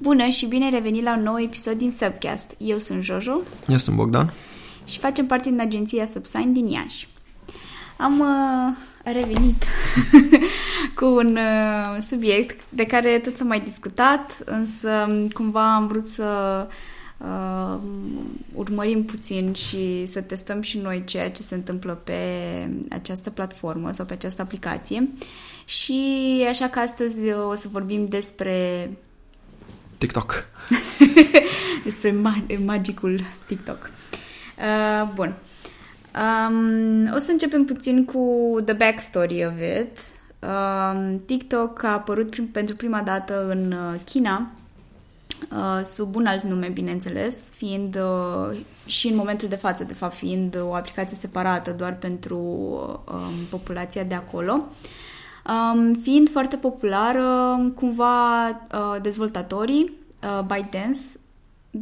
Bună 0.00 0.28
și 0.28 0.46
bine 0.46 0.64
ai 0.64 0.70
revenit 0.70 1.02
la 1.02 1.16
un 1.16 1.22
nou 1.22 1.40
episod 1.40 1.72
din 1.72 1.90
Subcast. 1.90 2.54
Eu 2.58 2.78
sunt 2.78 3.02
Jojo. 3.02 3.40
Eu 3.68 3.76
sunt 3.76 3.96
Bogdan. 3.96 4.32
Și 4.84 4.98
facem 4.98 5.26
parte 5.26 5.48
din 5.50 5.60
agenția 5.60 6.04
Subsign 6.04 6.52
din 6.52 6.66
Iași. 6.66 7.08
Am 7.96 8.20
uh, 8.20 8.76
revenit 9.12 9.64
cu 10.98 11.04
un 11.04 11.36
uh, 11.36 12.00
subiect 12.00 12.60
de 12.68 12.84
care 12.84 13.18
toți 13.18 13.42
am 13.42 13.48
mai 13.48 13.60
discutat, 13.60 14.42
însă 14.44 15.06
um, 15.08 15.28
cumva 15.28 15.74
am 15.74 15.86
vrut 15.86 16.06
să 16.06 16.26
uh, 17.18 17.78
urmărim 18.54 19.04
puțin 19.04 19.52
și 19.52 20.06
să 20.06 20.20
testăm 20.20 20.60
și 20.60 20.78
noi 20.78 21.02
ceea 21.04 21.30
ce 21.30 21.42
se 21.42 21.54
întâmplă 21.54 22.00
pe 22.04 22.20
această 22.90 23.30
platformă 23.30 23.92
sau 23.92 24.06
pe 24.06 24.12
această 24.12 24.42
aplicație. 24.42 25.10
Și 25.64 26.46
așa 26.48 26.66
că 26.68 26.78
astăzi 26.78 27.32
o 27.32 27.54
să 27.54 27.68
vorbim 27.70 28.06
despre 28.08 28.90
TikTok. 29.98 30.44
despre 31.84 32.10
ma- 32.10 32.64
magicul 32.64 33.20
TikTok. 33.46 33.90
Uh, 34.58 35.08
bun. 35.14 35.34
Um, 36.14 37.12
o 37.14 37.18
să 37.18 37.30
începem 37.30 37.64
puțin 37.64 38.04
cu 38.04 38.56
the 38.64 38.74
backstory 38.74 39.44
of 39.46 39.52
it. 39.80 39.98
Um, 40.38 41.22
TikTok 41.26 41.82
a 41.82 41.92
apărut 41.92 42.30
prim, 42.30 42.46
pentru 42.46 42.76
prima 42.76 43.00
dată 43.00 43.48
în 43.48 43.72
uh, 43.72 44.00
China, 44.04 44.50
uh, 45.50 45.80
sub 45.84 46.14
un 46.16 46.26
alt 46.26 46.42
nume, 46.42 46.68
bineînțeles, 46.68 47.50
fiind 47.56 47.96
uh, 47.96 48.58
și 48.86 49.08
în 49.08 49.16
momentul 49.16 49.48
de 49.48 49.56
față, 49.56 49.84
de 49.84 49.94
fapt, 49.94 50.14
fiind 50.14 50.58
o 50.60 50.74
aplicație 50.74 51.16
separată 51.16 51.70
doar 51.70 51.96
pentru 51.96 52.38
um, 52.38 53.44
populația 53.50 54.02
de 54.02 54.14
acolo. 54.14 54.64
Um, 55.48 55.94
fiind 55.94 56.30
foarte 56.30 56.56
populară, 56.56 57.58
cumva 57.74 58.48
uh, 58.48 58.96
dezvoltatorii, 59.02 59.92
uh, 60.22 60.44
ByteDance, 60.46 61.00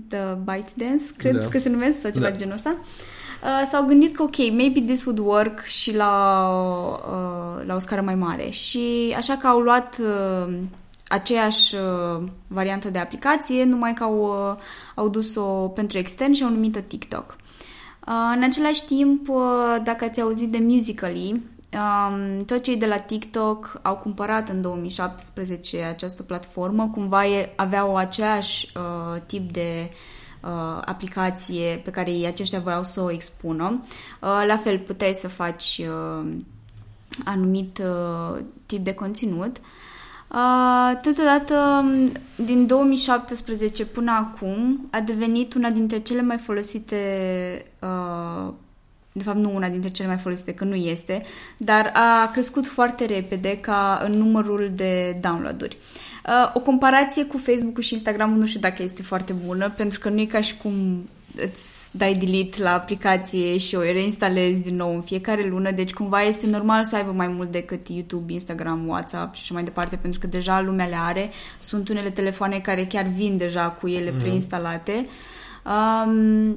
The 0.09 0.35
ByteDance, 0.45 1.05
cred 1.17 1.39
da. 1.39 1.47
că 1.47 1.59
se 1.59 1.69
numesc, 1.69 2.01
sau 2.01 2.11
ceva 2.11 2.25
da. 2.25 2.31
de 2.31 2.37
genul 2.37 2.55
ăsta, 2.55 2.77
uh, 2.79 3.63
s-au 3.65 3.85
gândit 3.87 4.17
că, 4.17 4.23
ok, 4.23 4.37
maybe 4.37 4.81
this 4.81 5.05
would 5.05 5.19
work 5.19 5.61
și 5.63 5.95
la, 5.95 6.13
uh, 7.09 7.67
la 7.67 7.75
o 7.75 7.79
scară 7.79 8.01
mai 8.01 8.15
mare. 8.15 8.51
Și 8.51 9.15
așa 9.17 9.37
că 9.37 9.47
au 9.47 9.59
luat 9.59 9.97
uh, 10.01 10.55
aceeași 11.09 11.75
uh, 11.75 12.23
variantă 12.47 12.91
de 12.91 12.99
aplicație, 12.99 13.65
numai 13.65 13.95
că 13.95 14.03
au, 14.03 14.21
uh, 14.21 14.63
au 14.95 15.09
dus-o 15.09 15.43
pentru 15.69 15.99
extern 15.99 16.33
și 16.33 16.43
au 16.43 16.51
numit-o 16.51 16.81
TikTok. 16.81 17.37
Uh, 18.07 18.33
în 18.37 18.43
același 18.43 18.85
timp, 18.85 19.29
uh, 19.29 19.77
dacă 19.85 20.05
ați 20.05 20.21
auzit 20.21 20.51
de 20.51 20.59
Musical.ly, 20.59 21.43
Um, 21.77 22.45
toți 22.45 22.63
cei 22.63 22.77
de 22.77 22.87
la 22.87 22.97
TikTok 22.97 23.79
au 23.83 23.97
cumpărat 23.97 24.49
în 24.49 24.63
2017 24.63 25.83
această 25.83 26.23
platformă, 26.23 26.89
cumva 26.89 27.27
e, 27.27 27.53
aveau 27.57 27.97
aceeași 27.97 28.73
uh, 28.77 29.21
tip 29.27 29.53
de 29.53 29.91
uh, 30.43 30.83
aplicație 30.85 31.81
pe 31.85 31.91
care 31.91 32.11
ei 32.11 32.27
aceștia 32.27 32.59
voiau 32.59 32.83
să 32.83 33.01
o 33.01 33.11
expună. 33.11 33.83
Uh, 34.21 34.45
la 34.47 34.57
fel, 34.57 34.79
puteai 34.79 35.13
să 35.13 35.29
faci 35.29 35.81
uh, 35.81 36.33
anumit 37.25 37.79
uh, 37.79 38.39
tip 38.67 38.85
de 38.85 38.95
conținut. 38.95 39.57
Uh, 40.31 40.99
totodată, 41.03 41.85
din 42.37 42.67
2017 42.67 43.87
până 43.87 44.11
acum, 44.11 44.89
a 44.91 45.01
devenit 45.01 45.55
una 45.55 45.71
dintre 45.71 45.99
cele 45.99 46.23
mai 46.23 46.37
folosite 46.37 46.97
uh, 47.81 48.53
de 49.17 49.23
fapt 49.23 49.39
nu 49.39 49.55
una 49.55 49.69
dintre 49.69 49.91
cele 49.91 50.09
mai 50.09 50.17
folosite, 50.17 50.55
că 50.55 50.65
nu 50.65 50.75
este, 50.75 51.23
dar 51.57 51.93
a 51.95 52.31
crescut 52.33 52.67
foarte 52.67 53.05
repede 53.05 53.59
ca 53.61 54.01
în 54.05 54.13
numărul 54.13 54.71
de 54.75 55.19
downloaduri. 55.21 55.77
Uh, 56.27 56.51
o 56.55 56.61
comparație 56.61 57.25
cu 57.25 57.39
Facebook 57.39 57.81
și 57.81 57.93
Instagram 57.93 58.39
nu 58.39 58.47
știu 58.47 58.61
dacă 58.61 58.83
este 58.83 59.03
foarte 59.03 59.33
bună, 59.47 59.71
pentru 59.77 59.99
că 59.99 60.09
nu 60.09 60.21
e 60.21 60.25
ca 60.25 60.41
și 60.41 60.57
cum 60.57 61.09
îți 61.37 61.97
dai 61.97 62.15
delete 62.15 62.63
la 62.63 62.73
aplicație 62.73 63.57
și 63.57 63.75
o 63.75 63.81
reinstalezi 63.81 64.63
din 64.63 64.77
nou 64.77 64.95
în 64.95 65.01
fiecare 65.01 65.47
lună, 65.49 65.71
deci 65.71 65.93
cumva 65.93 66.23
este 66.23 66.47
normal 66.47 66.85
să 66.85 66.97
aibă 66.97 67.13
mai 67.13 67.29
mult 67.29 67.51
decât 67.51 67.89
YouTube, 67.89 68.33
Instagram, 68.33 68.89
WhatsApp 68.89 69.35
și 69.35 69.41
așa 69.43 69.55
mai 69.55 69.65
departe, 69.65 69.97
pentru 69.97 70.21
că 70.21 70.27
deja 70.27 70.61
lumea 70.61 70.87
le 70.87 70.97
are. 70.99 71.31
Sunt 71.59 71.89
unele 71.89 72.11
telefoane 72.11 72.59
care 72.59 72.85
chiar 72.85 73.05
vin 73.05 73.37
deja 73.37 73.69
cu 73.69 73.89
ele 73.89 74.11
mm-hmm. 74.11 74.19
preinstalate. 74.19 75.07
Um, 75.65 76.57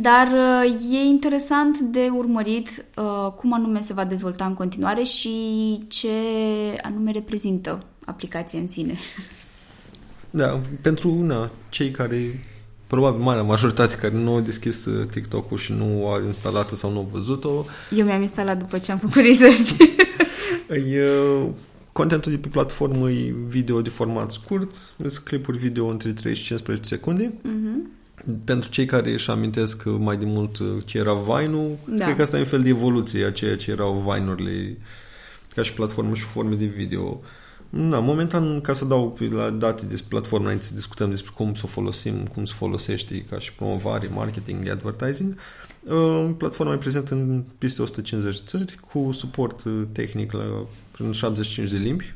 dar 0.00 0.26
uh, 0.26 0.92
e 0.92 0.98
interesant 0.98 1.78
de 1.78 2.08
urmărit 2.12 2.84
uh, 2.96 3.32
cum 3.36 3.52
anume 3.52 3.80
se 3.80 3.92
va 3.92 4.04
dezvolta 4.04 4.44
în 4.44 4.54
continuare 4.54 5.02
și 5.02 5.30
ce 5.88 6.08
anume 6.82 7.10
reprezintă 7.10 7.78
aplicația 8.04 8.58
în 8.58 8.68
sine. 8.68 8.94
Da, 10.34 10.60
pentru 10.80 11.10
una, 11.10 11.50
cei 11.68 11.90
care, 11.90 12.44
probabil 12.86 13.20
marea 13.20 13.42
majoritate 13.42 13.96
care 13.96 14.14
nu 14.14 14.32
au 14.32 14.40
deschis 14.40 14.84
uh, 14.84 15.06
TikTok-ul 15.06 15.58
și 15.58 15.72
nu 15.72 16.08
au 16.08 16.24
instalat 16.26 16.70
sau 16.70 16.90
nu 16.90 16.98
au 16.98 17.08
văzut-o. 17.12 17.64
Eu 17.96 18.04
mi-am 18.04 18.20
instalat 18.20 18.58
după 18.58 18.78
ce 18.78 18.92
am 18.92 18.98
făcut 18.98 19.22
research. 19.22 19.70
e, 20.94 21.06
contentul 21.92 22.32
de 22.32 22.38
pe 22.38 22.48
platformă 22.48 23.10
e 23.10 23.34
video 23.46 23.80
de 23.80 23.90
format 23.90 24.30
scurt, 24.30 24.74
sunt 24.96 25.18
clipuri 25.18 25.58
video 25.58 25.86
între 25.86 26.12
3 26.12 26.34
și 26.34 26.44
15 26.44 26.88
secunde. 26.88 27.32
Uh-huh 27.32 27.61
pentru 28.44 28.70
cei 28.70 28.84
care 28.84 29.12
își 29.12 29.30
amintesc 29.30 29.84
mai 29.84 30.16
de 30.16 30.24
mult 30.24 30.58
ce 30.84 30.98
era 30.98 31.14
Vine-ul, 31.14 31.78
da. 31.86 32.04
cred 32.04 32.16
că 32.16 32.22
asta 32.22 32.36
e 32.36 32.40
un 32.40 32.46
fel 32.46 32.62
de 32.62 32.68
evoluție 32.68 33.24
a 33.24 33.32
ceea 33.32 33.56
ce 33.56 33.70
erau 33.70 34.12
Vine-urile 34.12 34.78
ca 35.54 35.62
și 35.62 35.72
platformă 35.72 36.14
și 36.14 36.22
forme 36.22 36.54
de 36.54 36.64
video. 36.64 37.20
Da, 37.70 37.98
momentan, 37.98 38.60
ca 38.60 38.72
să 38.72 38.84
dau 38.84 39.18
la 39.30 39.50
date 39.50 39.86
despre 39.86 40.08
platformă, 40.08 40.44
înainte 40.44 40.64
să 40.64 40.74
discutăm 40.74 41.10
despre 41.10 41.30
cum 41.34 41.54
să 41.54 41.62
o 41.64 41.68
folosim, 41.68 42.26
cum 42.34 42.44
să 42.44 42.54
folosește 42.54 43.24
ca 43.30 43.38
și 43.38 43.52
promovare, 43.52 44.10
marketing, 44.14 44.68
advertising, 44.68 45.36
uh, 45.82 46.30
platforma 46.36 46.72
e 46.72 46.76
prezentă 46.76 47.14
în 47.14 47.44
peste 47.58 47.82
150 47.82 48.36
țări, 48.36 48.78
cu 48.90 49.12
suport 49.12 49.64
uh, 49.64 49.82
tehnic 49.92 50.32
la 50.32 50.66
în 50.98 51.12
75 51.12 51.70
de 51.70 51.76
limbi, 51.76 52.14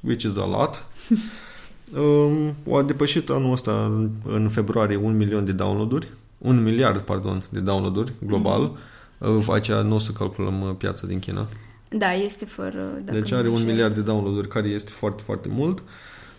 which 0.00 0.22
is 0.22 0.36
a 0.36 0.46
lot. 0.46 0.86
Um, 1.94 2.54
a 2.74 2.82
depășit 2.82 3.30
anul 3.30 3.52
ăsta, 3.52 3.84
în, 3.84 4.10
în 4.22 4.48
februarie, 4.48 4.96
un 4.96 5.16
milion 5.16 5.44
de 5.44 5.52
downloaduri, 5.52 6.08
un 6.38 6.62
miliard, 6.62 7.00
pardon, 7.00 7.44
de 7.50 7.60
downloaduri 7.60 8.12
global. 8.26 8.70
Mm-hmm. 8.70 9.46
Aici 9.48 9.70
nu 9.70 9.94
o 9.94 9.98
să 9.98 10.12
calculăm 10.12 10.62
uh, 10.62 10.74
piața 10.78 11.06
din 11.06 11.18
China. 11.18 11.48
Da, 11.88 12.12
este 12.12 12.44
fără... 12.44 13.00
Deci 13.04 13.32
are 13.32 13.48
un 13.48 13.64
miliard 13.64 13.94
de 13.94 14.00
downloaduri, 14.00 14.48
care 14.48 14.68
este 14.68 14.90
foarte, 14.90 15.22
foarte 15.24 15.48
mult. 15.48 15.82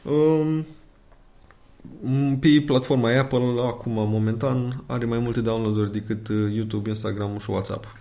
Um, 0.02 0.66
pe 2.40 2.63
platforma 2.66 3.19
Apple, 3.19 3.62
acum, 3.66 3.91
momentan, 3.94 4.84
are 4.86 5.06
mai 5.06 5.19
multe 5.19 5.41
downloaduri 5.41 5.91
decât 5.91 6.28
uh, 6.28 6.53
YouTube, 6.53 6.90
Instagram 6.90 7.38
și 7.40 7.50
WhatsApp. 7.50 7.97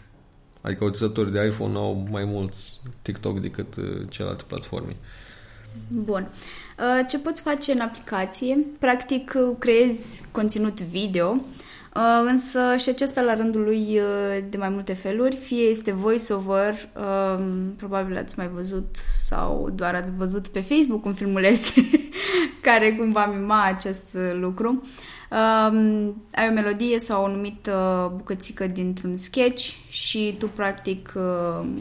Adică 0.61 0.85
utilizatorii 0.85 1.33
de 1.33 1.47
iPhone 1.47 1.77
au 1.77 2.07
mai 2.11 2.25
mulți 2.25 2.81
TikTok 3.03 3.41
decât 3.41 3.77
uh, 3.77 3.85
celelalte 4.09 4.45
platforme. 4.47 4.97
Bun. 5.89 6.29
Uh, 6.79 7.07
ce 7.09 7.19
poți 7.19 7.41
face 7.41 7.73
în 7.73 7.81
aplicație? 7.81 8.67
Practic, 8.79 9.35
uh, 9.37 9.57
creezi 9.59 10.25
conținut 10.33 10.81
video, 10.81 11.31
uh, 11.31 12.25
însă 12.25 12.77
și 12.77 12.89
acesta 12.89 13.21
la 13.21 13.35
rândul 13.35 13.63
lui 13.63 14.01
de 14.49 14.57
mai 14.57 14.69
multe 14.69 14.93
feluri. 14.93 15.37
Fie 15.37 15.63
este 15.63 15.93
voiceover, 15.93 16.75
um, 16.75 17.75
probabil 17.77 18.17
ați 18.17 18.35
mai 18.39 18.49
văzut 18.49 18.97
sau 19.21 19.71
doar 19.75 19.95
ați 19.95 20.13
văzut 20.17 20.49
pe 20.49 20.61
Facebook 20.61 21.05
un 21.05 21.15
filmuleț 21.15 21.69
care 22.61 22.95
cumva 22.95 23.27
mima 23.27 23.65
acest 23.65 24.17
lucru. 24.33 24.69
Um, 25.31 26.25
ai 26.35 26.49
o 26.49 26.53
melodie 26.53 26.99
sau 26.99 27.25
o 27.25 27.29
numită 27.29 28.13
bucățică 28.17 28.67
dintr-un 28.67 29.17
sketch 29.17 29.73
și 29.89 30.35
tu 30.39 30.49
practic 30.49 31.13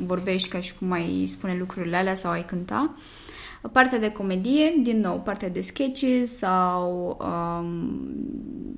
vorbești 0.06 0.50
ca 0.50 0.59
și 0.59 0.73
cum 0.79 0.91
ai 0.91 1.25
spune 1.27 1.56
lucrurile 1.59 1.95
alea 1.95 2.16
sau 2.16 2.31
ai 2.31 2.45
cânta. 2.45 2.94
Uh, 2.95 3.25
Partea 3.72 4.00
de 4.00 4.12
comedie, 4.12 4.74
din 4.81 5.00
nou, 5.00 5.22
partea 5.24 5.50
de 5.50 5.62
sketches 5.62 6.38
sau 6.38 7.18
um, 7.22 8.00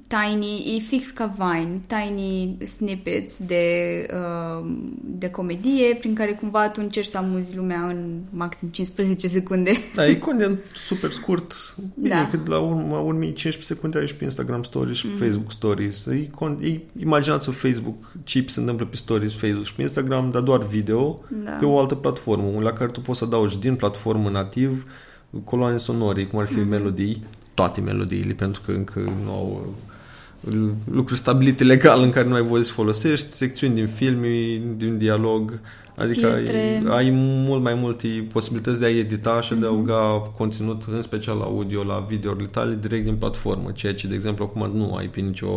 tiny, 0.08 0.76
e 0.76 0.80
fix 0.80 1.10
ca 1.10 1.36
Vine, 1.38 1.82
tiny 1.88 2.58
snippets 2.66 3.38
de, 3.46 3.66
um, 4.14 5.00
de 5.04 5.30
comedie 5.30 5.96
prin 6.00 6.16
care 6.16 6.32
cumva 6.32 6.70
tu 6.70 6.80
încerci 6.84 7.08
să 7.08 7.18
amuzi 7.18 7.56
lumea 7.56 7.82
în 7.88 8.20
maxim 8.30 8.68
15 8.68 9.28
secunde. 9.28 9.72
Da, 9.96 10.08
e 10.08 10.16
content 10.16 10.60
super 10.74 11.12
scurt. 11.12 11.76
Bine, 11.94 12.16
da. 12.16 12.28
cât 12.28 12.48
la 12.48 12.60
urmă, 12.60 12.98
urmii 12.98 13.34
15 13.34 13.74
secunde 13.74 14.00
ai 14.00 14.08
și 14.08 14.16
pe 14.16 14.24
Instagram 14.24 14.64
Stories 14.64 14.98
și 14.98 15.08
pe 15.08 15.14
mm. 15.14 15.20
Facebook 15.20 15.52
Stories. 15.52 16.06
E, 16.06 16.30
e, 16.62 16.80
imaginați-vă 17.00 17.52
Facebook, 17.52 18.12
ce 18.24 18.44
se 18.48 18.60
întâmplă 18.60 18.86
pe 18.86 18.96
Stories, 18.96 19.34
Facebook 19.34 19.66
și 19.66 19.76
pe 19.76 19.82
Instagram, 19.82 20.32
dar 20.32 20.42
doar 20.42 20.66
video, 20.66 21.20
da. 21.44 21.52
pe 21.52 21.66
o 21.66 21.80
altă 21.80 21.96
platformă, 21.96 22.62
la 22.62 22.74
care 22.74 22.92
tu 22.92 23.02
poți 23.02 23.20
să 23.20 23.26
adaugi 23.26 23.60
din 23.60 23.76
platformă 23.76 24.30
nativ 24.30 24.77
coloane 25.44 25.78
sonore, 25.78 26.26
cum 26.26 26.40
ar 26.40 26.48
fi 26.48 26.60
mm-hmm. 26.60 26.70
melodii, 26.70 27.24
toate 27.54 27.82
melodiile, 27.82 28.34
pentru 28.34 28.62
că 28.66 28.72
încă 28.72 29.00
nu 29.24 29.32
au 29.32 29.76
lucruri 30.92 31.20
stabilite 31.20 31.64
legal 31.64 32.02
în 32.02 32.12
care 32.12 32.28
nu 32.28 32.36
ai 32.36 32.42
voie 32.42 32.64
să 32.64 32.72
folosești, 32.72 33.32
secțiuni 33.32 33.74
din 33.74 33.88
filme, 33.88 34.62
din 34.78 34.98
dialog, 34.98 35.60
adică 35.96 36.34
ai, 36.34 36.84
ai 36.88 37.10
mult 37.14 37.62
mai 37.62 37.74
multe 37.74 38.08
posibilități 38.32 38.80
de 38.80 38.86
a 38.86 38.98
edita 38.98 39.42
și 39.42 39.50
de 39.50 39.66
a 39.66 39.68
adăuga 39.68 40.22
mm-hmm. 40.22 40.38
conținut, 40.38 40.84
în 40.84 41.02
special 41.02 41.42
audio, 41.42 41.84
la 41.84 42.06
videourile 42.10 42.48
tale 42.48 42.78
direct 42.82 43.04
din 43.04 43.16
platformă, 43.16 43.72
ceea 43.72 43.94
ce, 43.94 44.08
de 44.08 44.16
exemplu, 44.16 44.44
acum 44.44 44.78
nu 44.78 44.96
ai 44.96 45.08
pe 45.08 45.20
nicio 45.20 45.48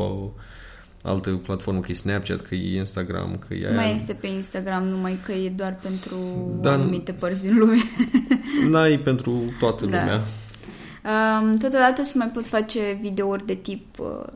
altă 1.02 1.30
platformă, 1.30 1.80
că 1.80 1.90
e 1.90 1.94
Snapchat, 1.94 2.40
că 2.40 2.54
e 2.54 2.78
Instagram, 2.78 3.36
că 3.48 3.54
e 3.54 3.74
Mai 3.74 3.94
este 3.94 4.12
pe 4.12 4.26
Instagram, 4.26 4.84
numai 4.84 5.18
că 5.24 5.32
e 5.32 5.48
doar 5.48 5.78
pentru 5.82 6.16
Dar 6.60 6.72
anumite 6.74 7.12
părți 7.12 7.46
din 7.46 7.58
lume. 7.58 7.76
N-ai 8.70 8.98
pentru 8.98 9.54
toată 9.58 9.86
da. 9.86 9.98
lumea. 9.98 10.20
Um, 11.04 11.56
totodată 11.56 12.02
se 12.02 12.18
mai 12.18 12.28
pot 12.28 12.46
face 12.46 12.98
videouri 13.00 13.46
de 13.46 13.54
tip 13.54 13.98
uh, 13.98 14.26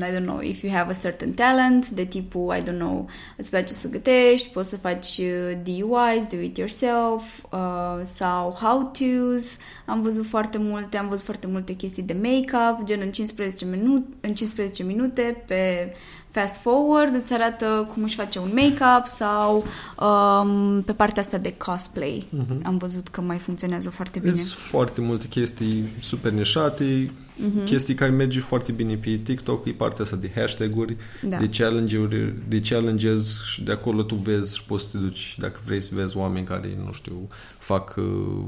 I 0.00 0.10
don't 0.10 0.24
know, 0.24 0.40
if 0.40 0.62
you 0.62 0.72
have 0.72 0.90
a 0.90 0.94
certain 0.94 1.32
talent, 1.32 1.88
de 1.88 2.04
tipul, 2.04 2.54
I 2.58 2.62
don't 2.62 2.78
know, 2.78 3.08
îți 3.36 3.50
place 3.50 3.72
să 3.72 3.88
gătești, 3.88 4.48
poți 4.48 4.68
să 4.68 4.76
faci 4.76 5.18
uh, 5.18 5.58
DIYs, 5.62 6.26
do 6.30 6.40
it 6.40 6.56
yourself, 6.56 7.22
uh, 7.50 8.00
sau 8.02 8.56
how-tos. 8.60 9.56
Am 9.86 10.02
văzut 10.02 10.26
foarte 10.26 10.58
multe, 10.58 10.96
am 10.96 11.08
văzut 11.08 11.24
foarte 11.24 11.46
multe 11.46 11.72
chestii 11.72 12.02
de 12.02 12.16
make-up, 12.22 12.84
gen 12.84 13.00
în 13.04 13.10
15, 13.12 13.64
minute, 13.64 14.06
în 14.20 14.34
15 14.34 14.82
minute 14.82 15.42
pe 15.46 15.92
fast 16.40 16.60
forward 16.60 17.14
îți 17.14 17.32
arată 17.32 17.88
cum 17.92 18.02
își 18.02 18.14
face 18.14 18.38
un 18.38 18.50
make-up 18.54 19.06
sau 19.06 19.64
um, 20.00 20.82
pe 20.82 20.92
partea 20.92 21.22
asta 21.22 21.38
de 21.38 21.54
cosplay. 21.56 22.26
Uh-huh. 22.28 22.62
Am 22.62 22.76
văzut 22.76 23.08
că 23.08 23.20
mai 23.20 23.38
funcționează 23.38 23.90
foarte 23.90 24.18
bine. 24.18 24.36
Sunt 24.36 24.58
foarte 24.58 25.00
multe 25.00 25.26
chestii 25.26 25.84
super 26.00 26.32
nișate, 26.32 27.10
uh-huh. 27.10 27.64
chestii 27.64 27.94
care 27.94 28.10
merge 28.10 28.40
foarte 28.40 28.72
bine 28.72 28.94
pe 28.94 29.20
TikTok, 29.24 29.55
e 29.64 29.72
partea 29.72 30.04
asta 30.04 30.16
de 30.16 30.30
hashtag-uri, 30.34 30.96
da. 31.22 31.36
de 31.36 31.48
challenge-uri, 31.48 32.34
de 32.48 32.60
challenges 32.60 33.44
și 33.44 33.62
de 33.62 33.72
acolo 33.72 34.02
tu 34.02 34.14
vezi 34.14 34.56
și 34.56 34.64
poți 34.64 34.84
să 34.84 34.90
te 34.90 34.98
duci 34.98 35.36
dacă 35.38 35.60
vrei 35.64 35.80
să 35.80 35.90
vezi 35.94 36.16
oameni 36.16 36.46
care, 36.46 36.78
nu 36.84 36.92
știu, 36.92 37.28
fac 37.58 37.94
uh, 37.96 38.44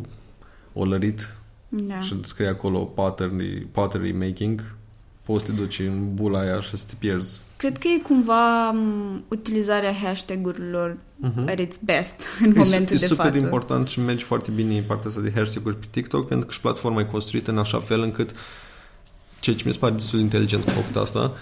olărit 0.72 1.34
da. 1.68 2.00
și 2.00 2.20
scrie 2.24 2.48
acolo 2.48 2.78
pottery, 2.78 3.66
pottery 3.72 4.12
making 4.12 4.76
poți 5.32 5.44
să 5.44 5.50
te 5.50 5.56
duci 5.56 5.78
în 5.78 6.14
bula 6.14 6.40
aia 6.40 6.60
și 6.60 6.76
să 6.76 6.84
te 6.88 6.94
pierzi. 6.98 7.40
Cred 7.56 7.78
că 7.78 7.88
e 7.88 7.98
cumva 7.98 8.74
utilizarea 9.28 9.92
hashtag-urilor 9.92 10.96
uh-huh. 10.96 11.48
at 11.48 11.58
its 11.58 11.78
best 11.84 12.22
în 12.44 12.52
e, 12.54 12.58
momentul 12.58 12.96
e 12.96 12.98
de 12.98 13.06
super 13.06 13.26
față. 13.26 13.44
important 13.44 13.88
și 13.88 14.00
merge 14.00 14.24
foarte 14.24 14.50
bine 14.50 14.76
în 14.76 14.84
partea 14.86 15.08
asta 15.08 15.20
de 15.20 15.32
hashtag-uri 15.34 15.76
pe 15.76 15.86
TikTok 15.90 16.28
pentru 16.28 16.46
că 16.46 16.52
și 16.52 16.60
platforma 16.60 17.00
e 17.00 17.04
construită 17.04 17.50
în 17.50 17.58
așa 17.58 17.80
fel 17.80 18.02
încât 18.02 18.30
ceea 19.40 19.56
ce 19.56 19.62
mi 19.66 19.72
se 19.72 19.78
pare 19.78 19.94
destul 19.94 20.18
de 20.18 20.24
inteligent 20.24 20.64
cu 20.64 20.70
făcut 20.70 20.96
asta 20.96 21.32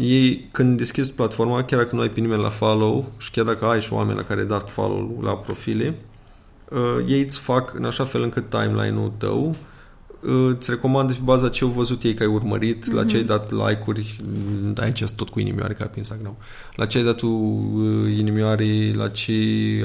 ei, 0.00 0.48
când 0.50 0.76
deschizi 0.76 1.12
platforma, 1.12 1.64
chiar 1.64 1.80
dacă 1.82 1.94
nu 1.94 2.00
ai 2.00 2.10
pe 2.10 2.20
nimeni 2.20 2.42
la 2.42 2.50
follow 2.50 3.12
și 3.18 3.30
chiar 3.30 3.44
dacă 3.44 3.64
ai 3.64 3.80
și 3.80 3.92
oameni 3.92 4.18
la 4.18 4.24
care 4.24 4.40
ai 4.40 4.46
dat 4.46 4.70
follow 4.70 5.18
la 5.22 5.36
profile, 5.36 5.94
uh, 6.68 7.04
ei 7.06 7.22
îți 7.22 7.38
fac 7.38 7.74
în 7.74 7.84
așa 7.84 8.04
fel 8.04 8.22
încât 8.22 8.50
timeline-ul 8.50 9.12
tău 9.18 9.56
îți 10.20 10.70
recomandă 10.70 11.12
pe 11.12 11.18
baza 11.24 11.48
ce 11.48 11.64
au 11.64 11.70
văzut 11.70 12.02
ei 12.02 12.14
că 12.14 12.22
ai 12.22 12.28
urmărit, 12.28 12.84
mm-hmm. 12.84 12.94
la 12.94 13.04
ce 13.04 13.16
ai 13.16 13.22
dat 13.22 13.50
like-uri, 13.50 14.20
aici 14.76 15.04
tot 15.04 15.28
cu 15.28 15.40
inimioare 15.40 15.72
ca 15.72 15.84
pe 15.84 15.98
Instagram, 15.98 16.36
la 16.76 16.86
ce 16.86 16.98
ai 16.98 17.04
dat 17.04 17.16
tu 17.16 17.26
uh, 17.26 18.16
inimioare, 18.18 18.92
la 18.94 19.08
ce 19.08 19.32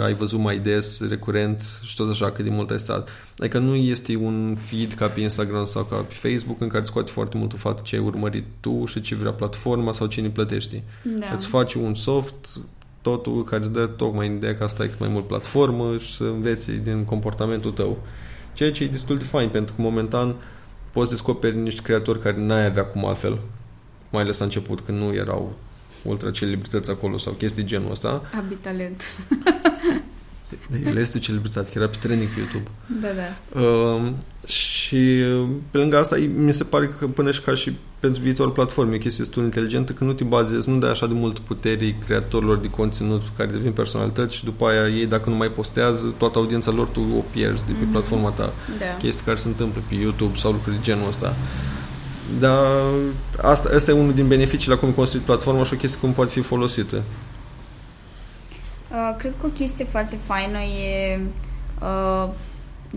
ai 0.01 0.13
văzut 0.13 0.39
mai 0.39 0.59
des, 0.59 1.07
recurent 1.09 1.63
și 1.83 1.95
tot 1.95 2.09
așa, 2.09 2.31
cât 2.31 2.43
de 2.43 2.49
mult 2.49 2.69
ai 2.69 2.79
stat. 2.79 3.09
Adică 3.37 3.59
nu 3.59 3.75
este 3.75 4.15
un 4.15 4.57
feed 4.65 4.93
ca 4.93 5.07
pe 5.07 5.21
Instagram 5.21 5.65
sau 5.65 5.83
ca 5.83 5.95
pe 5.95 6.29
Facebook 6.29 6.61
în 6.61 6.67
care 6.67 6.83
scoate 6.83 7.11
foarte 7.11 7.37
mult 7.37 7.53
fapt 7.57 7.83
ce 7.83 7.95
ai 7.95 8.01
urmărit 8.01 8.45
tu 8.59 8.85
și 8.85 9.01
ce 9.01 9.15
vrea 9.15 9.31
platforma 9.31 9.93
sau 9.93 10.07
cine 10.07 10.29
plătești. 10.29 10.83
Da. 11.03 11.25
Îți 11.35 11.47
faci 11.47 11.73
un 11.73 11.95
soft 11.95 12.59
totul 13.01 13.43
care 13.43 13.61
îți 13.61 13.71
dă 13.71 13.85
tocmai 13.85 14.27
ideea 14.27 14.57
că 14.57 14.63
asta 14.63 14.83
e 14.83 14.91
mai 14.99 15.09
mult 15.09 15.27
platformă 15.27 15.97
și 15.97 16.15
să 16.15 16.23
înveți 16.23 16.71
din 16.71 17.03
comportamentul 17.03 17.71
tău. 17.71 17.97
Ceea 18.55 18.71
ce 18.71 18.83
e 18.83 18.87
destul 18.87 19.17
de 19.17 19.23
fain, 19.23 19.49
pentru 19.49 19.75
că 19.75 19.81
momentan 19.81 20.35
poți 20.91 21.09
descoperi 21.09 21.57
niște 21.57 21.81
creatori 21.81 22.19
care 22.19 22.37
n-ai 22.37 22.65
avea 22.65 22.85
cum 22.85 23.05
altfel, 23.05 23.39
mai 24.09 24.21
ales 24.21 24.37
la 24.37 24.45
început, 24.45 24.79
când 24.79 24.97
nu 24.97 25.13
erau 25.13 25.53
ultra 26.03 26.31
celebrități 26.31 26.89
acolo 26.89 27.17
sau 27.17 27.33
chestii 27.33 27.63
genul 27.63 27.91
ăsta. 27.91 28.21
Abi 28.37 28.55
talent. 28.55 29.03
El 30.85 30.97
este 30.97 31.17
o 31.17 31.21
celebritate, 31.21 31.69
era 31.75 31.87
pe 31.87 31.97
trending 31.99 32.29
pe 32.29 32.39
YouTube. 32.39 32.69
Da, 33.01 33.07
da. 33.07 33.59
Uh, 33.61 34.11
și 34.47 35.23
pe 35.71 35.77
lângă 35.77 35.97
asta, 35.97 36.15
mi 36.35 36.53
se 36.53 36.63
pare 36.63 36.87
că 36.99 37.07
până 37.07 37.31
și 37.31 37.41
ca 37.41 37.53
și 37.53 37.71
pentru 37.99 38.21
viitor 38.21 38.51
platforme, 38.51 38.97
chestia 38.97 39.23
destul 39.23 39.43
inteligentă, 39.43 39.91
că 39.91 40.03
nu 40.03 40.13
te 40.13 40.23
bazezi, 40.23 40.69
nu 40.69 40.79
dai 40.79 40.89
așa 40.89 41.07
de 41.07 41.13
mult 41.13 41.39
putere 41.39 41.95
creatorilor 42.05 42.57
de 42.57 42.69
conținut 42.69 43.21
care 43.37 43.51
devin 43.51 43.71
personalități 43.71 44.35
și 44.35 44.43
după 44.43 44.65
aia 44.65 44.87
ei, 44.87 45.05
dacă 45.05 45.29
nu 45.29 45.35
mai 45.35 45.47
postează, 45.47 46.13
toată 46.17 46.37
audiența 46.37 46.71
lor 46.71 46.87
tu 46.87 47.01
o 47.17 47.23
pierzi 47.31 47.65
de 47.65 47.71
pe 47.71 47.85
mm-hmm. 47.85 47.91
platforma 47.91 48.29
ta. 48.29 48.53
Da. 48.79 48.85
Chestii 48.99 49.25
care 49.25 49.37
se 49.37 49.47
întâmplă 49.47 49.81
pe 49.87 49.95
YouTube 49.95 50.37
sau 50.37 50.51
lucruri 50.51 50.75
de 50.75 50.81
genul 50.83 51.07
ăsta. 51.07 51.35
Dar 52.39 52.67
asta, 53.41 53.69
asta 53.75 53.91
e 53.91 53.93
unul 53.93 54.13
din 54.13 54.27
beneficiile 54.27 54.73
la 54.73 54.79
cum 54.79 54.89
e 54.89 54.91
construit 54.91 55.23
platforma 55.25 55.63
și 55.63 55.73
o 55.73 55.77
chestie 55.77 55.99
cum 55.99 56.13
poate 56.13 56.31
fi 56.31 56.41
folosită. 56.41 57.03
Uh, 58.95 59.15
cred 59.17 59.35
că 59.39 59.45
o 59.45 59.49
chestie 59.49 59.85
foarte 59.85 60.15
faină 60.15 60.59
e, 60.59 61.19
uh, 61.81 62.29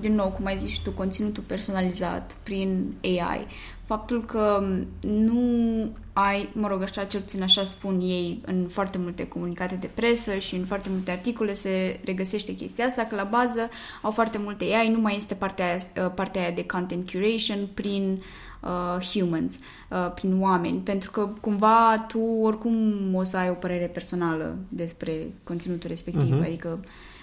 din 0.00 0.14
nou, 0.14 0.28
cum 0.28 0.46
ai 0.46 0.56
zis 0.56 0.78
tu, 0.78 0.90
conținutul 0.90 1.42
personalizat 1.46 2.36
prin 2.42 2.94
AI. 3.02 3.46
Faptul 3.84 4.24
că 4.24 4.64
nu 5.00 5.42
ai, 6.12 6.48
mă 6.52 6.68
rog, 6.68 6.82
așa 6.82 7.04
cel 7.04 7.20
puțin 7.20 7.42
așa 7.42 7.64
spun 7.64 8.00
ei 8.00 8.40
în 8.46 8.66
foarte 8.68 8.98
multe 8.98 9.28
comunicate 9.28 9.74
de 9.74 9.90
presă 9.94 10.34
și 10.34 10.54
în 10.54 10.64
foarte 10.64 10.88
multe 10.92 11.10
articole 11.10 11.52
se 11.52 12.00
regăsește 12.04 12.54
chestia 12.54 12.84
asta, 12.84 13.02
că 13.02 13.14
la 13.14 13.24
bază 13.24 13.68
au 14.02 14.10
foarte 14.10 14.38
multe 14.38 14.64
AI, 14.64 14.88
nu 14.88 15.00
mai 15.00 15.16
este 15.16 15.34
partea 15.34 15.66
aia, 15.66 16.06
uh, 16.06 16.12
partea 16.14 16.42
aia 16.42 16.50
de 16.50 16.66
content 16.66 17.10
curation 17.10 17.68
prin 17.74 18.10
uh, 18.12 18.24
uh, 18.60 19.04
humans, 19.12 19.58
uh, 19.90 20.12
prin 20.14 20.40
oameni, 20.40 20.78
pentru 20.78 21.10
că 21.10 21.28
cumva 21.40 22.04
tu 22.08 22.20
oricum 22.42 22.74
o 23.14 23.22
să 23.22 23.36
ai 23.36 23.50
o 23.50 23.54
părere 23.54 23.86
personală 23.86 24.56
despre 24.68 25.32
conținutul 25.44 25.88
respectiv, 25.88 26.40
uh-huh. 26.40 26.46
adică 26.46 26.78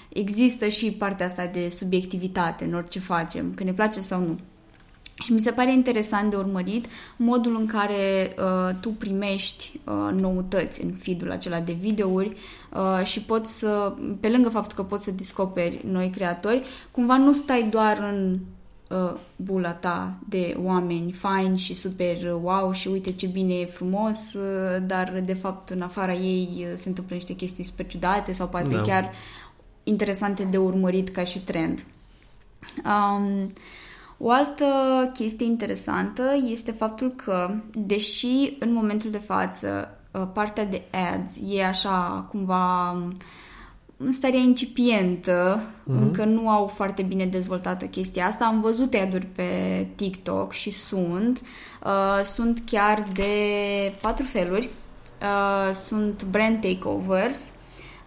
există 0.10 0.68
și 0.68 0.92
partea 0.92 1.26
asta 1.26 1.46
de 1.46 1.70
subiectivitate 1.70 2.66
în 2.66 2.74
orice 2.74 3.00
facem, 3.00 3.52
că 3.56 3.64
ne 3.64 3.74
place 3.74 4.02
sau 4.02 4.20
nu. 4.20 4.40
Și 5.24 5.32
mi 5.32 5.40
se 5.40 5.52
pare 5.52 5.74
interesant 5.74 6.30
de 6.30 6.36
urmărit 6.36 6.86
modul 7.16 7.56
în 7.60 7.66
care 7.66 8.36
uh, 8.40 8.76
tu 8.80 8.90
primești 8.90 9.80
uh, 9.84 10.20
noutăți 10.20 10.84
în 10.84 10.92
feed-ul 10.92 11.32
acela 11.32 11.60
de 11.60 11.74
videouri 11.74 12.38
uh, 12.74 13.06
și 13.06 13.22
poți 13.22 13.60
să, 13.60 13.94
pe 14.20 14.30
lângă 14.30 14.50
faptul 14.50 14.76
că 14.76 14.84
poți 14.84 15.04
să 15.04 15.12
descoperi 15.12 15.86
noi 15.92 16.10
creatori, 16.10 16.64
cumva 16.92 17.18
nu 17.18 17.34
stai 17.34 17.68
doar 17.72 17.98
în 18.12 18.40
uh, 18.90 19.14
bula 19.36 19.72
ta 19.72 20.14
de 20.30 20.58
oameni 20.64 21.12
faini 21.12 21.58
și 21.58 21.74
super 21.74 22.18
wow 22.42 22.72
și 22.72 22.88
uite 22.88 23.12
ce 23.12 23.28
bine 23.28 23.54
e 23.54 23.66
frumos, 23.66 24.34
uh, 24.34 24.84
dar 24.88 25.22
de 25.26 25.34
fapt 25.34 25.70
în 25.70 25.82
afara 25.82 26.14
ei 26.14 26.68
uh, 26.72 26.78
se 26.78 26.90
întâmplă 26.90 27.16
niște 27.16 27.34
chestii 27.34 27.64
super 27.64 27.88
ciudate 27.88 28.32
sau 28.32 28.48
poate 28.48 28.76
da. 28.76 28.82
chiar 28.82 29.12
interesante 29.84 30.44
de 30.44 30.58
urmărit 30.58 31.10
ca 31.10 31.24
și 31.24 31.40
trend. 31.40 31.86
Um, 32.86 33.54
o 34.18 34.32
altă 34.32 34.66
chestie 35.14 35.46
interesantă 35.46 36.24
este 36.50 36.72
faptul 36.72 37.12
că, 37.12 37.56
deși 37.74 38.56
în 38.60 38.74
momentul 38.74 39.12
de 39.12 39.18
față 39.18 39.98
uh, 40.12 40.28
partea 40.34 40.66
de 40.66 40.82
ads 40.92 41.40
e 41.48 41.66
așa 41.66 42.28
cumva 42.30 42.98
în 43.98 44.12
stare 44.12 44.38
incipientă, 44.38 45.62
mm-hmm. 45.62 46.02
încă 46.02 46.26
nu 46.26 46.50
au 46.50 46.68
foarte 46.68 47.02
bine 47.02 47.26
dezvoltată 47.26 47.86
chestia 47.86 48.26
asta. 48.26 48.46
Am 48.46 48.62
văzut 48.62 48.94
ad 48.94 49.24
pe 49.36 49.88
TikTok 49.96 50.54
și 50.54 50.70
sunt. 50.70 51.42
Uh, 51.86 52.24
sunt 52.24 52.62
chiar 52.66 53.04
de 53.14 53.34
patru 54.02 54.26
feluri. 54.26 54.70
Uh, 55.22 55.74
sunt 55.74 56.24
brand 56.24 56.62
takeovers, 56.62 57.54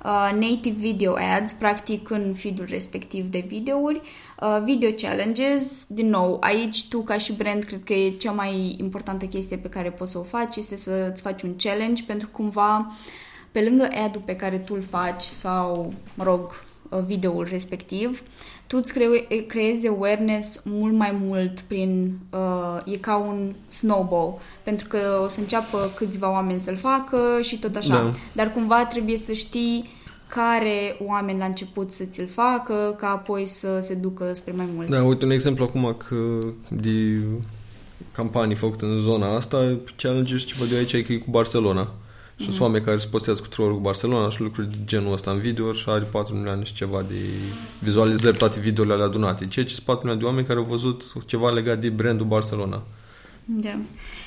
uh, 0.04 0.30
native 0.40 0.76
video 0.78 1.14
ads, 1.14 1.52
practic 1.52 2.10
în 2.10 2.34
feed-ul 2.34 2.66
respectiv 2.68 3.26
de 3.26 3.44
videouri, 3.46 4.00
uh, 4.40 4.62
video 4.64 4.90
challenges, 4.90 5.86
din 5.88 6.08
nou, 6.08 6.36
aici 6.40 6.88
tu 6.88 7.00
ca 7.00 7.18
și 7.18 7.32
brand 7.32 7.62
cred 7.62 7.84
că 7.84 7.92
e 7.92 8.10
cea 8.10 8.32
mai 8.32 8.76
importantă 8.78 9.24
chestie 9.24 9.56
pe 9.56 9.68
care 9.68 9.90
poți 9.90 10.10
să 10.10 10.18
o 10.18 10.22
faci, 10.22 10.56
este 10.56 10.76
să-ți 10.76 11.22
faci 11.22 11.42
un 11.42 11.54
challenge 11.56 12.02
pentru 12.06 12.28
cumva 12.28 12.78
uh, 12.78 12.94
pe 13.52 13.60
lângă 13.68 13.88
ad 14.04 14.16
pe 14.16 14.36
care 14.36 14.58
tu 14.58 14.74
îl 14.74 14.82
faci 14.82 15.22
sau, 15.22 15.92
mă 16.14 16.24
rog, 16.24 16.64
uh, 16.88 16.98
videoul 17.06 17.46
respectiv, 17.50 18.22
tu 18.66 18.76
îți 18.76 18.92
cre- 18.92 19.44
creezi 19.46 19.88
awareness 19.88 20.62
mult 20.64 20.94
mai 20.94 21.18
mult 21.20 21.60
prin, 21.60 22.18
uh, 22.30 22.94
e 22.94 22.96
ca 22.96 23.16
un 23.16 23.54
snowball, 23.68 24.34
pentru 24.62 24.86
că 24.88 25.20
o 25.24 25.28
să 25.28 25.40
înceapă 25.40 25.90
câțiva 25.96 26.30
oameni 26.30 26.60
să-l 26.60 26.76
facă 26.76 27.18
și 27.40 27.58
tot 27.58 27.76
așa. 27.76 27.94
Da. 27.94 28.12
Dar 28.32 28.52
cumva 28.52 28.84
trebuie 28.84 29.16
să 29.16 29.32
știi 29.32 29.96
care 30.26 30.96
oameni 31.06 31.38
la 31.38 31.44
început 31.44 31.90
să 31.90 32.04
ți-l 32.04 32.28
facă, 32.28 32.94
ca 32.98 33.08
apoi 33.08 33.46
să 33.46 33.78
se 33.80 33.94
ducă 33.94 34.32
spre 34.32 34.52
mai 34.56 34.66
mulți. 34.74 34.90
Da, 34.90 35.02
uite 35.02 35.24
un 35.24 35.30
exemplu 35.30 35.64
acum 35.64 35.96
că 36.08 36.16
de 36.68 37.18
campanii 38.12 38.56
făcute 38.56 38.84
în 38.84 39.00
zona 39.00 39.36
asta, 39.36 39.78
challenge 39.96 40.36
ce 40.36 40.54
văd 40.58 40.72
eu 40.72 40.78
aici 40.78 40.92
e 40.92 41.02
că 41.02 41.12
e 41.12 41.16
cu 41.16 41.30
Barcelona. 41.30 41.92
Și 42.38 42.44
mm-hmm. 42.44 42.48
sunt 42.48 42.60
oameni 42.60 42.84
care 42.84 42.98
se 42.98 43.06
postează 43.10 43.40
cu 43.40 43.48
troll 43.48 43.74
cu 43.74 43.80
Barcelona 43.80 44.30
și 44.30 44.40
lucruri 44.40 44.70
de 44.70 44.76
genul 44.84 45.12
ăsta 45.12 45.30
în 45.30 45.38
video 45.38 45.72
și 45.72 45.84
are 45.86 46.04
4 46.04 46.34
milioane 46.34 46.64
și 46.64 46.74
ceva 46.74 47.02
de 47.02 47.20
vizualizări, 47.78 48.36
toate 48.36 48.60
videourile 48.60 48.94
alea 48.94 49.06
adunate. 49.06 49.46
Ceea 49.46 49.64
ce 49.64 49.74
sunt 49.74 49.86
4 49.86 50.00
milioane 50.00 50.20
de 50.20 50.28
oameni 50.28 50.46
care 50.46 50.58
au 50.58 50.64
văzut 50.64 51.24
ceva 51.26 51.50
legat 51.50 51.78
de 51.78 51.88
brandul 51.88 52.26
Barcelona. 52.26 52.82
Da. 53.44 53.76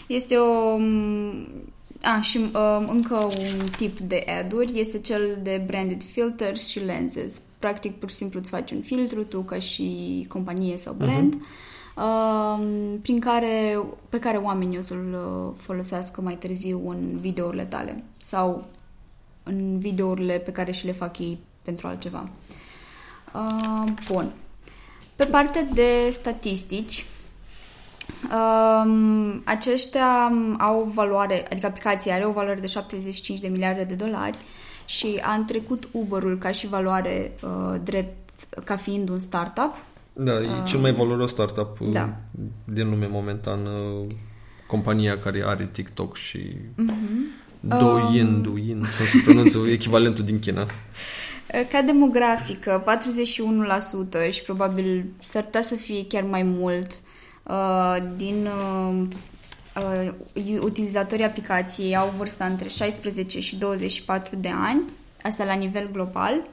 Este 0.08 0.36
o... 0.36 0.78
A, 2.02 2.22
și 2.22 2.38
uh, 2.38 2.86
încă 2.88 3.16
un 3.24 3.68
tip 3.78 4.00
de 4.00 4.24
ad-uri 4.40 4.80
este 4.80 5.00
cel 5.00 5.40
de 5.44 5.64
branded 5.68 6.04
filters 6.04 6.68
și 6.68 6.80
lenses. 6.80 7.42
Practic, 7.60 7.96
pur 7.96 8.10
și 8.10 8.16
simplu 8.16 8.40
îți 8.40 8.50
faci 8.50 8.72
un 8.72 8.82
filtru 8.82 9.24
tu 9.24 9.42
ca 9.42 9.60
și 9.60 10.26
companie 10.30 10.78
sau 10.78 10.94
brand 10.94 11.36
uh-huh 11.36 11.70
prin 13.02 13.20
care, 13.20 13.80
pe 14.10 14.20
care 14.20 14.38
oamenii 14.38 14.78
o 14.78 14.82
să-l 14.82 15.14
uh, 15.14 15.54
folosească 15.58 16.22
mai 16.22 16.36
târziu 16.36 16.90
în 16.90 17.20
videourile 17.20 17.66
tale 17.66 18.04
sau 18.22 18.66
în 19.44 19.80
videourile 19.80 20.38
pe 20.38 20.52
care 20.52 20.72
și 20.72 20.86
le 20.86 20.92
fac 20.92 21.20
ei 21.20 21.40
pentru 21.62 21.88
altceva. 21.88 22.30
Uh, 23.34 23.92
bun. 24.12 24.32
Pe 25.16 25.26
partea 25.26 25.64
de 25.64 26.10
statistici, 26.12 27.06
um, 28.32 29.42
aceștia 29.46 30.32
au 30.58 30.92
valoare, 30.94 31.46
adică 31.50 31.66
aplicația 31.66 32.16
are 32.16 32.26
o 32.26 32.32
valoare 32.32 32.60
de 32.60 32.68
75 32.68 33.40
de 33.40 33.48
miliarde 33.48 33.84
de 33.84 33.94
dolari 33.94 34.38
și 34.86 35.20
a 35.24 35.34
întrecut 35.34 35.90
Uber-ul 35.92 36.38
ca 36.38 36.52
și 36.52 36.68
valoare 36.68 37.38
uh, 37.44 37.80
drept 37.84 38.32
ca 38.64 38.76
fiind 38.76 39.10
un 39.10 39.20
startup 39.20 39.76
da, 40.14 40.32
e 40.32 40.46
uh, 40.46 40.64
cel 40.66 40.80
mai 40.80 40.92
valoros 40.92 41.30
startup 41.30 41.80
uh, 41.80 41.92
da. 41.92 42.16
din 42.64 42.90
lume 42.90 43.08
momentan, 43.12 43.66
uh, 43.66 44.08
compania 44.68 45.18
care 45.18 45.44
are 45.46 45.70
TikTok 45.72 46.16
și 46.16 46.38
uh-huh. 46.38 47.42
Douyin, 47.60 48.28
um... 48.28 48.42
Douyin, 48.42 48.80
cum 48.80 49.06
se 49.06 49.18
pronunță, 49.24 49.60
echivalentul 49.78 50.26
din 50.26 50.40
China. 50.40 50.66
Ca 51.72 51.82
demografică, 51.82 52.84
41% 54.30 54.32
și 54.32 54.42
probabil 54.42 55.06
s-ar 55.22 55.44
putea 55.44 55.62
să 55.62 55.76
fie 55.76 56.06
chiar 56.08 56.24
mai 56.24 56.44
mult 56.44 56.92
uh, 57.44 57.98
din 58.16 58.48
uh, 58.48 59.08
uh, 60.36 60.60
utilizatorii 60.60 61.26
aplicației 61.26 61.96
au 61.96 62.14
vârsta 62.18 62.46
între 62.46 62.68
16 62.68 63.40
și 63.40 63.56
24 63.56 64.36
de 64.36 64.52
ani, 64.54 64.84
asta 65.24 65.44
la 65.44 65.54
nivel 65.54 65.90
global. 65.92 66.48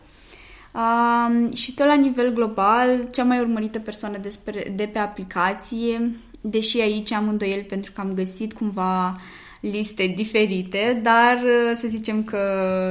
Um, 0.74 1.52
și 1.52 1.74
tot 1.74 1.86
la 1.86 1.94
nivel 1.94 2.32
global, 2.32 3.08
cea 3.12 3.24
mai 3.24 3.40
urmărită 3.40 3.78
persoană 3.78 4.18
despre, 4.18 4.72
de 4.76 4.90
pe 4.92 4.98
aplicație, 4.98 6.12
deși 6.40 6.80
aici 6.80 7.12
am 7.12 7.28
îndoieli 7.28 7.62
pentru 7.62 7.92
că 7.92 8.00
am 8.00 8.12
găsit 8.12 8.52
cumva 8.52 9.20
liste 9.60 10.12
diferite, 10.16 11.00
dar 11.02 11.38
să 11.74 11.88
zicem 11.88 12.24
că 12.24 12.38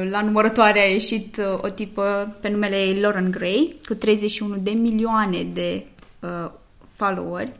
la 0.10 0.22
numărătoare 0.22 0.80
a 0.80 0.92
ieșit 0.92 1.38
o 1.62 1.68
tipă 1.68 2.38
pe 2.42 2.50
numele 2.50 2.76
ei 2.76 3.00
Lauren 3.00 3.32
Gray, 3.32 3.76
cu 3.86 3.94
31 3.94 4.56
de 4.56 4.72
milioane 4.72 5.44
de 5.54 5.86
uh, 6.20 6.52
followeri. 6.94 7.52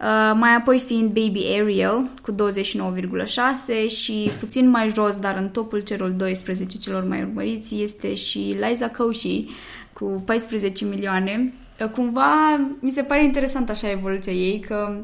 Uh, 0.00 0.32
mai 0.34 0.54
apoi 0.54 0.78
fiind 0.78 1.06
Baby 1.06 1.46
Ariel 1.60 2.10
cu 2.22 2.32
29,6 2.32 3.88
și 3.88 4.30
puțin 4.38 4.68
mai 4.68 4.88
jos, 4.88 5.16
dar 5.16 5.36
în 5.36 5.48
topul 5.48 5.80
celor 5.80 6.08
12 6.08 6.78
celor 6.78 7.04
mai 7.04 7.22
urmăriți 7.22 7.82
este 7.82 8.14
și 8.14 8.56
Liza 8.60 8.88
Koshy 8.88 9.46
cu 9.92 10.22
14 10.24 10.84
milioane. 10.84 11.52
Uh, 11.80 11.88
cumva 11.88 12.60
mi 12.78 12.90
se 12.90 13.02
pare 13.02 13.24
interesant 13.24 13.70
așa 13.70 13.90
evoluția 13.90 14.32
ei 14.32 14.60
că 14.60 15.00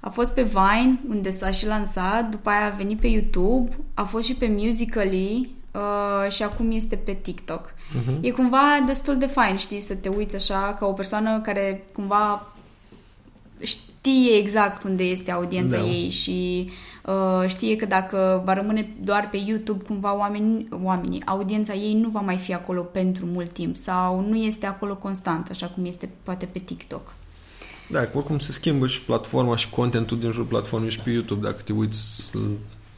a 0.00 0.08
fost 0.08 0.34
pe 0.34 0.42
Vine 0.42 0.98
unde 1.08 1.30
s-a 1.30 1.50
și 1.50 1.66
lansat, 1.66 2.28
după 2.28 2.50
aia 2.50 2.66
a 2.66 2.76
venit 2.76 3.00
pe 3.00 3.06
YouTube, 3.06 3.76
a 3.94 4.02
fost 4.02 4.24
și 4.24 4.34
pe 4.34 4.46
Musical.ly 4.56 5.48
uh, 5.72 6.30
și 6.30 6.42
acum 6.42 6.70
este 6.70 6.96
pe 6.96 7.18
TikTok. 7.22 7.70
Uh-huh. 7.70 8.20
E 8.20 8.30
cumva 8.30 8.82
destul 8.86 9.18
de 9.18 9.26
fain, 9.26 9.56
știi, 9.56 9.80
să 9.80 9.94
te 9.94 10.08
uiți 10.08 10.36
așa 10.36 10.76
ca 10.78 10.86
o 10.86 10.92
persoană 10.92 11.40
care 11.40 11.86
cumva 11.92 12.52
știe 14.04 14.36
exact 14.36 14.82
unde 14.82 15.04
este 15.04 15.30
audiența 15.30 15.76
da. 15.76 15.84
ei 15.84 16.08
și 16.08 16.70
uh, 17.04 17.48
știe 17.48 17.76
că 17.76 17.86
dacă 17.86 18.42
va 18.44 18.54
rămâne 18.54 18.88
doar 19.02 19.28
pe 19.30 19.36
YouTube, 19.46 19.84
cumva 19.84 20.16
oamenii, 20.16 20.68
oamenii, 20.82 21.22
audiența 21.26 21.74
ei 21.74 21.94
nu 21.94 22.08
va 22.08 22.20
mai 22.20 22.36
fi 22.36 22.54
acolo 22.54 22.82
pentru 22.82 23.26
mult 23.26 23.52
timp 23.52 23.76
sau 23.76 24.20
nu 24.28 24.36
este 24.36 24.66
acolo 24.66 24.96
constant, 24.96 25.48
așa 25.50 25.66
cum 25.66 25.84
este 25.84 26.08
poate 26.22 26.46
pe 26.46 26.58
TikTok. 26.58 27.12
Da, 27.88 28.00
oricum 28.12 28.38
se 28.38 28.52
schimbă 28.52 28.86
și 28.86 29.00
platforma 29.00 29.56
și 29.56 29.70
contentul 29.70 30.18
din 30.18 30.30
jurul 30.30 30.46
platformei 30.46 30.90
și 30.90 31.00
pe 31.00 31.10
YouTube. 31.10 31.46
Dacă 31.46 31.62
te 31.64 31.72
uiți 31.72 32.30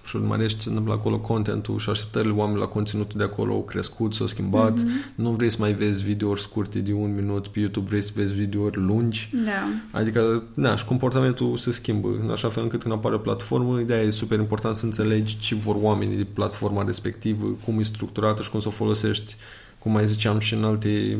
și 0.06 0.16
urmărești 0.16 0.56
ce 0.56 0.62
se 0.62 0.68
întâmplă 0.68 0.92
acolo, 0.92 1.18
contentul 1.18 1.78
și 1.78 1.90
așteptările 1.90 2.32
oamenilor 2.32 2.66
la 2.66 2.72
conținutul 2.72 3.18
de 3.18 3.25
acolo 3.25 3.52
au 3.52 3.62
crescut, 3.62 4.14
s-au 4.14 4.26
schimbat. 4.26 4.78
Mm-hmm. 4.78 5.14
Nu 5.14 5.30
vrei 5.30 5.50
să 5.50 5.56
mai 5.60 5.72
vezi 5.72 6.02
videouri 6.02 6.40
scurte 6.40 6.78
de 6.78 6.92
un 6.92 7.14
minut 7.14 7.48
pe 7.48 7.60
YouTube, 7.60 7.88
vrei 7.88 8.02
să 8.02 8.10
vezi 8.14 8.34
videouri 8.34 8.78
lungi. 8.78 9.30
Da. 9.44 9.98
Adică, 9.98 10.42
da, 10.54 10.76
și 10.76 10.84
comportamentul 10.84 11.56
se 11.56 11.70
schimbă 11.70 12.08
în 12.22 12.30
așa 12.30 12.48
fel 12.48 12.62
încât 12.62 12.80
când 12.80 12.94
apare 12.94 13.14
o 13.14 13.18
platformă, 13.18 13.80
ideea 13.80 14.00
e 14.00 14.10
super 14.10 14.38
important 14.38 14.76
să 14.76 14.84
înțelegi 14.84 15.38
ce 15.38 15.54
vor 15.54 15.76
oamenii 15.80 16.16
de 16.16 16.26
platforma 16.32 16.82
respectivă, 16.82 17.56
cum 17.64 17.78
e 17.78 17.82
structurată 17.82 18.42
și 18.42 18.50
cum 18.50 18.60
să 18.60 18.68
o 18.68 18.70
folosești, 18.70 19.36
cum 19.78 19.92
mai 19.92 20.06
ziceam 20.06 20.38
și 20.38 20.54
în 20.54 20.64
alte 20.64 21.18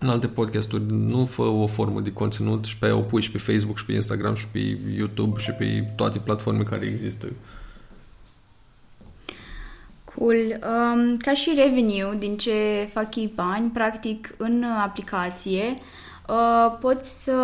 în 0.00 0.08
alte 0.08 0.26
podcasturi, 0.26 0.82
nu 0.92 1.24
fă 1.24 1.42
o 1.42 1.66
formă 1.66 2.00
de 2.00 2.12
conținut 2.12 2.64
și 2.64 2.76
pe 2.76 2.86
aia 2.86 2.96
o 2.96 3.00
pui 3.00 3.22
și 3.22 3.30
pe 3.30 3.38
Facebook 3.38 3.78
și 3.78 3.84
pe 3.84 3.92
Instagram 3.92 4.34
și 4.34 4.46
pe 4.46 4.78
YouTube 4.96 5.40
și 5.40 5.50
pe 5.50 5.92
toate 5.96 6.18
platformele 6.18 6.64
care 6.64 6.86
există. 6.86 7.26
Cool. 10.18 10.36
Um, 10.36 11.16
ca 11.16 11.34
și 11.34 11.52
revenue, 11.56 12.16
din 12.18 12.36
ce 12.36 12.88
fac 12.92 13.16
ei 13.16 13.32
bani, 13.34 13.70
practic 13.70 14.34
în 14.38 14.64
aplicație, 14.84 15.78
uh, 16.28 16.78
poți 16.80 17.24
să 17.24 17.34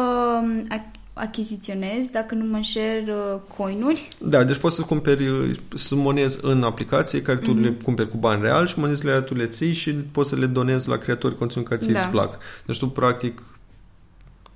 achiziționezi, 1.13 2.13
dacă 2.13 2.35
nu 2.35 2.45
mă 2.45 2.57
înșer, 2.57 3.03
uh, 3.09 3.41
coinuri. 3.57 4.09
Da, 4.19 4.45
deci 4.45 4.57
poți 4.57 4.77
să 4.77 4.83
cumperi, 4.83 5.29
uh, 5.29 5.57
să 5.75 5.95
monezi 5.95 6.39
în 6.43 6.63
aplicație 6.63 7.23
care 7.23 7.39
tu 7.39 7.55
mm-hmm. 7.55 7.63
le 7.63 7.77
cumperi 7.83 8.11
cu 8.11 8.17
bani 8.17 8.43
real 8.43 8.67
și 8.67 8.79
monezile 8.79 9.21
tu 9.21 9.35
le 9.35 9.47
ții 9.47 9.73
și 9.73 9.91
poți 9.93 10.29
să 10.29 10.37
le 10.37 10.47
donezi 10.47 10.89
la 10.89 10.97
creatori 10.97 11.37
conținut 11.37 11.69
care 11.69 11.81
ți 11.81 11.89
da. 11.89 11.99
îți 11.99 12.09
plac. 12.09 12.39
Deci 12.67 12.79
tu 12.79 12.89
practic 12.89 13.43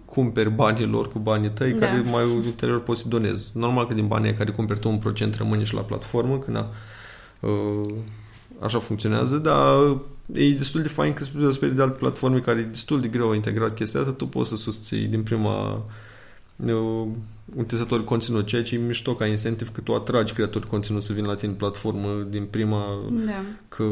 cumperi 0.05 0.51
banii 0.51 0.87
lor 0.87 1.13
cu 1.13 1.19
banii 1.19 1.51
tăi, 1.51 1.73
da. 1.73 1.87
care 1.87 2.05
mai 2.11 2.25
ulterior 2.25 2.83
poți 2.83 3.01
să 3.01 3.09
donezi. 3.09 3.51
Normal 3.53 3.87
că 3.87 3.95
din 3.95 4.07
banii 4.07 4.35
care 4.35 4.51
cumperi 4.51 4.81
tu 4.81 4.89
un 4.89 4.99
procent 4.99 5.35
rămâne 5.35 5.65
și 5.65 5.75
la 5.75 5.81
platformă, 5.81 6.39
când 6.39 6.57
a, 6.57 6.61
Uh, 6.61 6.75
așa 8.61 8.79
funcționează, 8.79 9.37
dar 9.37 9.97
e 10.33 10.51
destul 10.51 10.83
de 10.83 10.89
fain 10.89 11.13
că 11.13 11.25
se 11.25 11.69
de 11.69 11.83
alte 11.83 11.97
platforme 11.99 12.39
care 12.39 12.59
e 12.59 12.63
destul 12.63 13.01
de 13.01 13.09
greu 13.09 13.33
integrat 13.33 13.75
chestia 13.75 14.01
asta, 14.01 14.13
tu 14.13 14.27
poți 14.27 14.49
să 14.49 14.57
susții 14.57 15.07
din 15.07 15.23
prima 15.23 15.85
uh, 16.57 17.07
utilizatori 17.57 18.05
conținut, 18.05 18.47
ceea 18.47 18.63
ce 18.63 18.75
e 18.75 18.79
mișto 18.79 19.15
ca 19.15 19.27
incentiv 19.27 19.73
că 19.73 19.81
tu 19.81 19.95
atragi 19.95 20.33
creatori 20.33 20.67
conținut 20.67 21.03
să 21.03 21.13
vină 21.13 21.27
la 21.27 21.35
tine 21.35 21.53
platformă 21.53 22.27
din 22.31 22.45
prima 22.45 22.85
da. 23.27 23.43
că 23.69 23.85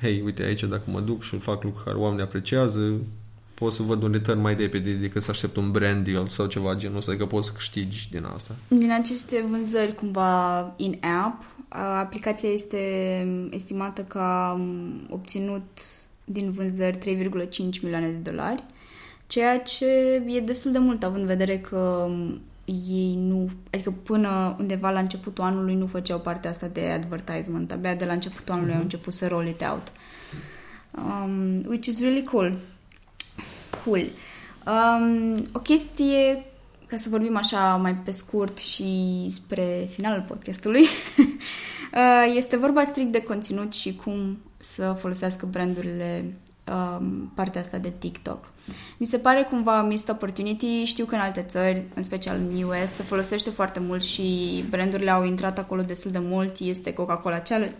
hei, 0.00 0.22
uite 0.24 0.42
aici 0.42 0.64
dacă 0.64 0.82
mă 0.86 1.00
duc 1.00 1.22
și 1.22 1.38
fac 1.38 1.62
lucruri 1.62 1.84
care 1.84 1.96
oamenii 1.96 2.24
apreciază, 2.24 2.96
pot 3.54 3.72
să 3.72 3.82
văd 3.82 4.02
un 4.02 4.12
return 4.12 4.40
mai 4.40 4.54
repede 4.54 4.92
decât 4.92 5.22
să 5.22 5.30
aștept 5.30 5.56
un 5.56 5.70
brand 5.70 6.04
deal 6.04 6.28
sau 6.28 6.46
ceva 6.46 6.74
genul 6.74 6.96
ăsta, 6.96 7.10
adică 7.10 7.26
poți 7.26 7.46
să 7.46 7.52
câștigi 7.52 8.08
din 8.10 8.24
asta. 8.34 8.54
Din 8.68 8.92
aceste 8.92 9.44
vânzări 9.50 9.94
cumva 9.94 10.60
in-app, 10.76 11.42
aplicația 12.00 12.48
este 12.48 12.78
estimată 13.50 14.02
că 14.02 14.18
a 14.18 14.60
obținut 15.08 15.80
din 16.24 16.52
vânzări 16.52 16.98
3,5 16.98 17.80
milioane 17.82 18.06
de 18.06 18.30
dolari, 18.30 18.64
ceea 19.26 19.60
ce 19.60 19.86
e 20.26 20.40
destul 20.40 20.72
de 20.72 20.78
mult, 20.78 21.02
având 21.02 21.20
în 21.20 21.26
vedere 21.26 21.58
că 21.58 22.08
ei 22.64 23.14
nu, 23.20 23.50
adică 23.70 23.90
până 23.90 24.56
undeva 24.58 24.90
la 24.90 24.98
începutul 24.98 25.44
anului 25.44 25.74
nu 25.74 25.86
făceau 25.86 26.18
partea 26.18 26.50
asta 26.50 26.66
de 26.66 26.80
advertisement, 26.80 27.72
abia 27.72 27.94
de 27.94 28.04
la 28.04 28.12
începutul 28.12 28.54
anului 28.54 28.72
mm-hmm. 28.72 28.76
au 28.76 28.82
început 28.82 29.12
să 29.12 29.26
roll 29.26 29.46
it 29.46 29.62
out. 29.70 29.92
Um, 30.90 31.64
which 31.68 31.86
is 31.86 32.00
really 32.00 32.22
cool. 32.22 32.58
Cool. 33.84 34.10
Um, 34.66 35.46
o 35.52 35.58
chestie, 35.58 36.44
ca 36.86 36.96
să 36.96 37.08
vorbim 37.08 37.36
așa 37.36 37.76
mai 37.76 37.94
pe 37.94 38.10
scurt 38.10 38.58
și 38.58 39.26
spre 39.28 39.88
finalul 39.90 40.24
podcastului, 40.28 40.82
uh, 41.94 42.34
este 42.34 42.56
vorba 42.56 42.84
strict 42.84 43.12
de 43.12 43.22
conținut 43.22 43.72
și 43.72 43.96
cum 44.04 44.38
să 44.56 44.96
folosească 44.98 45.46
brandurile 45.46 46.36
um, 46.68 47.32
partea 47.34 47.60
asta 47.60 47.78
de 47.78 47.92
TikTok. 47.98 48.50
Mi 48.96 49.06
se 49.06 49.18
pare 49.18 49.42
cumva 49.42 49.82
missed 49.82 50.14
opportunity. 50.14 50.84
Știu 50.84 51.04
că 51.04 51.14
în 51.14 51.20
alte 51.20 51.44
țări, 51.48 51.84
în 51.94 52.02
special 52.02 52.36
în 52.36 52.62
US, 52.62 52.90
se 52.90 53.02
folosește 53.02 53.50
foarte 53.50 53.80
mult 53.80 54.02
și 54.02 54.64
brandurile 54.70 55.10
au 55.10 55.24
intrat 55.24 55.58
acolo 55.58 55.82
destul 55.82 56.10
de 56.10 56.18
mult. 56.18 56.58
Este 56.58 56.92
Coca-Cola 56.92 57.40
Challenge, 57.40 57.74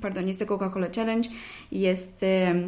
pardon, 0.00 0.26
este 0.26 0.44
Coca-Cola 0.44 0.86
Challenge, 0.86 1.28
este 1.68 2.64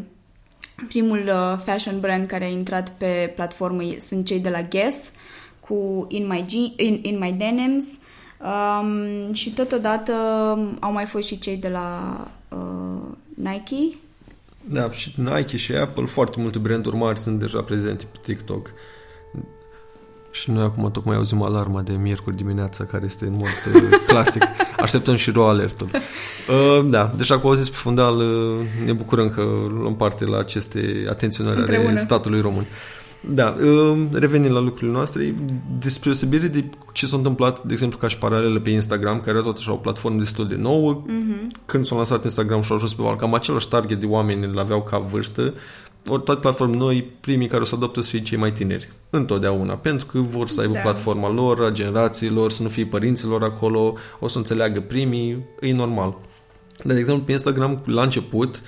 primul 0.88 1.18
uh, 1.18 1.58
fashion 1.64 2.00
brand 2.00 2.26
care 2.26 2.44
a 2.44 2.49
intrat 2.49 2.88
pe 2.88 3.32
platformă 3.34 3.82
sunt 3.99 4.26
cei 4.26 4.40
de 4.40 4.49
la 4.49 4.62
Guess, 4.62 5.12
cu 5.60 6.06
In 6.08 6.26
My, 6.26 6.44
G- 6.46 6.76
in, 6.76 6.99
in 7.02 7.18
My 7.18 7.32
Denims 7.32 7.99
um, 8.40 9.32
și 9.32 9.50
totodată 9.50 10.12
au 10.80 10.92
mai 10.92 11.06
fost 11.06 11.26
și 11.26 11.38
cei 11.38 11.56
de 11.56 11.68
la 11.68 12.20
uh, 12.49 13.16
Nike. 13.34 13.96
Da, 14.64 14.90
și 14.90 15.14
Nike 15.16 15.56
și 15.56 15.72
Apple, 15.72 16.04
foarte 16.04 16.40
multe 16.40 16.58
branduri 16.58 16.96
mari 16.96 17.18
sunt 17.18 17.38
deja 17.38 17.62
prezente 17.62 18.04
pe 18.12 18.18
TikTok. 18.22 18.70
Și 20.30 20.50
noi 20.50 20.64
acum 20.64 20.90
tocmai 20.90 21.16
auzim 21.16 21.42
alarma 21.42 21.82
de 21.82 21.92
miercuri 21.92 22.37
dimineața, 22.37 22.84
care 22.84 23.04
este 23.04 23.25
în 23.25 23.32
mod 23.38 23.82
uh, 23.82 23.99
clasic. 24.06 24.42
Așteptăm 24.76 25.16
și 25.16 25.30
ro 25.30 25.46
alertul. 25.46 25.88
Uh, 25.92 26.90
da, 26.90 27.10
deja 27.16 27.38
cu 27.38 27.52
zis 27.52 27.68
pe 27.68 27.76
fundal 27.76 28.16
uh, 28.16 28.66
ne 28.84 28.92
bucurăm 28.92 29.28
că 29.28 29.42
luăm 29.68 29.96
parte 29.96 30.25
la 30.25 30.38
aceste 30.38 31.06
atenționări 31.08 31.76
ale 31.76 31.99
statului 31.99 32.40
român. 32.40 32.64
Da, 33.20 33.56
uh, 33.62 33.99
revenind 34.12 34.52
la 34.52 34.60
lucrurile 34.60 34.92
noastre, 34.92 35.34
despre 35.78 36.10
osebire 36.10 36.46
de 36.46 36.64
ce 36.92 37.06
s-a 37.06 37.16
întâmplat, 37.16 37.64
de 37.64 37.72
exemplu, 37.72 37.99
ca 37.99 38.08
și 38.08 38.16
paralele 38.18 38.58
pe 38.58 38.70
Instagram, 38.70 39.20
care 39.20 39.40
tot 39.40 39.56
așa 39.56 39.72
o 39.72 39.76
platformă 39.76 40.18
destul 40.18 40.49
de 40.49 40.56
nouă, 40.56 41.02
uh-huh. 41.02 41.64
când 41.66 41.87
s-a 41.87 41.96
lansat 41.96 42.25
Instagram 42.25 42.62
și 42.62 42.70
au 42.70 42.76
ajuns 42.76 42.94
pe 42.94 43.02
val, 43.02 43.16
cam 43.16 43.34
același 43.34 43.68
target 43.68 44.00
de 44.00 44.06
oameni 44.06 44.44
îl 44.44 44.58
aveau 44.58 44.82
ca 44.82 44.99
vârstă, 44.99 45.54
ori 46.08 46.22
toate 46.22 46.40
platforme 46.40 46.76
noi, 46.76 47.10
primii 47.20 47.49
care 47.49 47.62
o 47.62 47.64
să 47.64 47.75
adoptă 47.75 48.00
să 48.00 48.08
fie 48.08 48.22
cei 48.22 48.38
mai 48.38 48.52
tineri. 48.52 48.92
Întotdeauna. 49.11 49.76
Pentru 49.76 50.07
că 50.07 50.19
vor 50.19 50.49
să 50.49 50.61
aibă 50.61 50.73
da. 50.73 50.81
platforma 50.81 51.33
lor, 51.33 51.64
a 51.64 51.71
generațiilor, 51.71 52.50
să 52.50 52.62
nu 52.62 52.69
fie 52.69 52.87
părinților 52.87 53.43
acolo, 53.43 53.95
o 54.21 54.29
să 54.29 54.38
înțeleagă 54.38 54.81
primii, 54.81 55.45
e 55.61 55.73
normal. 55.73 56.17
Dar, 56.85 56.95
de 56.95 56.99
exemplu, 56.99 57.25
pe 57.25 57.33
Instagram, 57.33 57.83
la 57.87 58.02
început, 58.02 58.62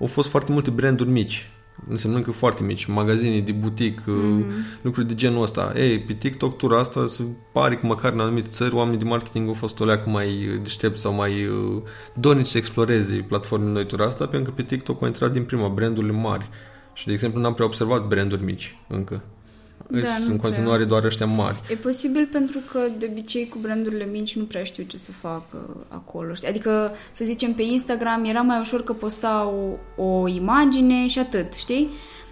au 0.00 0.06
fost 0.06 0.28
foarte 0.28 0.52
multe 0.52 0.70
branduri 0.70 1.10
mici 1.10 1.50
însemnând 1.88 2.24
că 2.24 2.30
foarte 2.30 2.62
mici, 2.62 2.84
magazine 2.84 3.40
de 3.40 3.52
butic, 3.52 4.02
mm. 4.06 4.44
lucruri 4.82 5.06
de 5.06 5.14
genul 5.14 5.42
ăsta. 5.42 5.72
Ei, 5.76 6.00
pe 6.00 6.12
TikTok 6.12 6.56
tura 6.56 6.78
asta 6.78 7.06
se 7.08 7.22
pare 7.52 7.74
că 7.74 7.86
măcar 7.86 8.12
în 8.12 8.20
anumite 8.20 8.48
țări 8.48 8.74
oamenii 8.74 8.98
de 8.98 9.04
marketing 9.04 9.48
au 9.48 9.54
fost 9.54 9.80
o 9.80 9.84
leacă 9.84 10.10
mai 10.10 10.58
deștepți 10.62 11.00
sau 11.00 11.12
mai 11.12 11.46
uh, 11.46 11.82
dornici 12.14 12.46
să 12.46 12.58
exploreze 12.58 13.24
platformele 13.28 13.72
noi 13.72 13.86
tura 13.86 14.04
asta, 14.04 14.26
pentru 14.26 14.50
că 14.50 14.56
pe 14.56 14.62
TikTok 14.62 15.00
au 15.00 15.06
intrat 15.06 15.32
din 15.32 15.44
prima 15.44 15.68
brandurile 15.68 16.12
mari. 16.12 16.48
Și, 16.92 17.06
de 17.06 17.12
exemplu, 17.12 17.40
n-am 17.40 17.54
prea 17.54 17.66
observat 17.66 18.06
branduri 18.06 18.44
mici 18.44 18.78
încă. 18.88 19.22
Da, 19.90 20.06
sunt 20.06 20.30
în 20.30 20.36
continuare 20.36 20.76
prea. 20.76 20.88
doar 20.88 21.04
ăștia 21.04 21.26
mari. 21.26 21.60
E 21.70 21.74
posibil 21.74 22.28
pentru 22.32 22.58
că 22.70 22.80
de 22.98 23.08
obicei 23.10 23.48
cu 23.48 23.58
brandurile 23.60 24.08
mici 24.12 24.36
nu 24.36 24.44
prea 24.44 24.64
știu 24.64 24.84
ce 24.84 24.98
să 24.98 25.10
facă 25.12 25.86
acolo. 25.88 26.32
Adică, 26.48 26.92
să 27.12 27.24
zicem, 27.24 27.52
pe 27.52 27.62
Instagram 27.62 28.24
era 28.24 28.40
mai 28.40 28.60
ușor 28.60 28.84
că 28.84 28.92
postau 28.92 29.78
o 29.96 30.28
imagine 30.28 31.06
și 31.06 31.18
atât, 31.18 31.52
știi? 31.52 31.90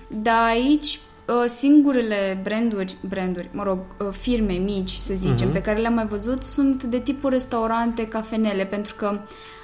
Dar 0.09 0.43
aici 0.43 1.01
ă, 1.29 1.47
singurele 1.47 2.41
branduri, 2.43 2.97
branduri, 3.09 3.49
mă 3.53 3.63
rog, 3.63 3.79
ă, 4.01 4.11
firme 4.11 4.53
mici, 4.53 4.91
să 4.91 5.15
zicem, 5.15 5.51
uh-huh. 5.51 5.53
pe 5.53 5.61
care 5.61 5.81
le-am 5.81 5.95
mai 5.95 6.07
văzut 6.07 6.43
sunt 6.43 6.83
de 6.83 6.99
tipul 6.99 7.31
restaurante, 7.31 8.09
cafenele, 8.09 8.65
pentru 8.65 8.95
că 8.95 9.19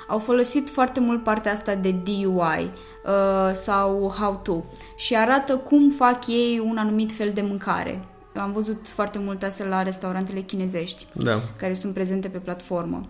au 0.08 0.18
folosit 0.18 0.68
foarte 0.68 1.00
mult 1.00 1.22
partea 1.22 1.52
asta 1.52 1.74
de 1.74 1.94
DIY 2.02 2.70
uh, 3.04 3.52
sau 3.52 4.14
how-to 4.18 4.62
și 4.96 5.16
arată 5.16 5.56
cum 5.56 5.90
fac 5.90 6.26
ei 6.26 6.62
un 6.64 6.76
anumit 6.76 7.12
fel 7.12 7.30
de 7.34 7.40
mâncare. 7.40 8.04
Am 8.34 8.52
văzut 8.52 8.88
foarte 8.88 9.18
mult 9.18 9.42
astea 9.42 9.66
la 9.66 9.82
restaurantele 9.82 10.40
chinezești 10.40 11.06
da. 11.12 11.42
care 11.56 11.72
sunt 11.72 11.94
prezente 11.94 12.28
pe 12.28 12.38
platformă. 12.38 13.00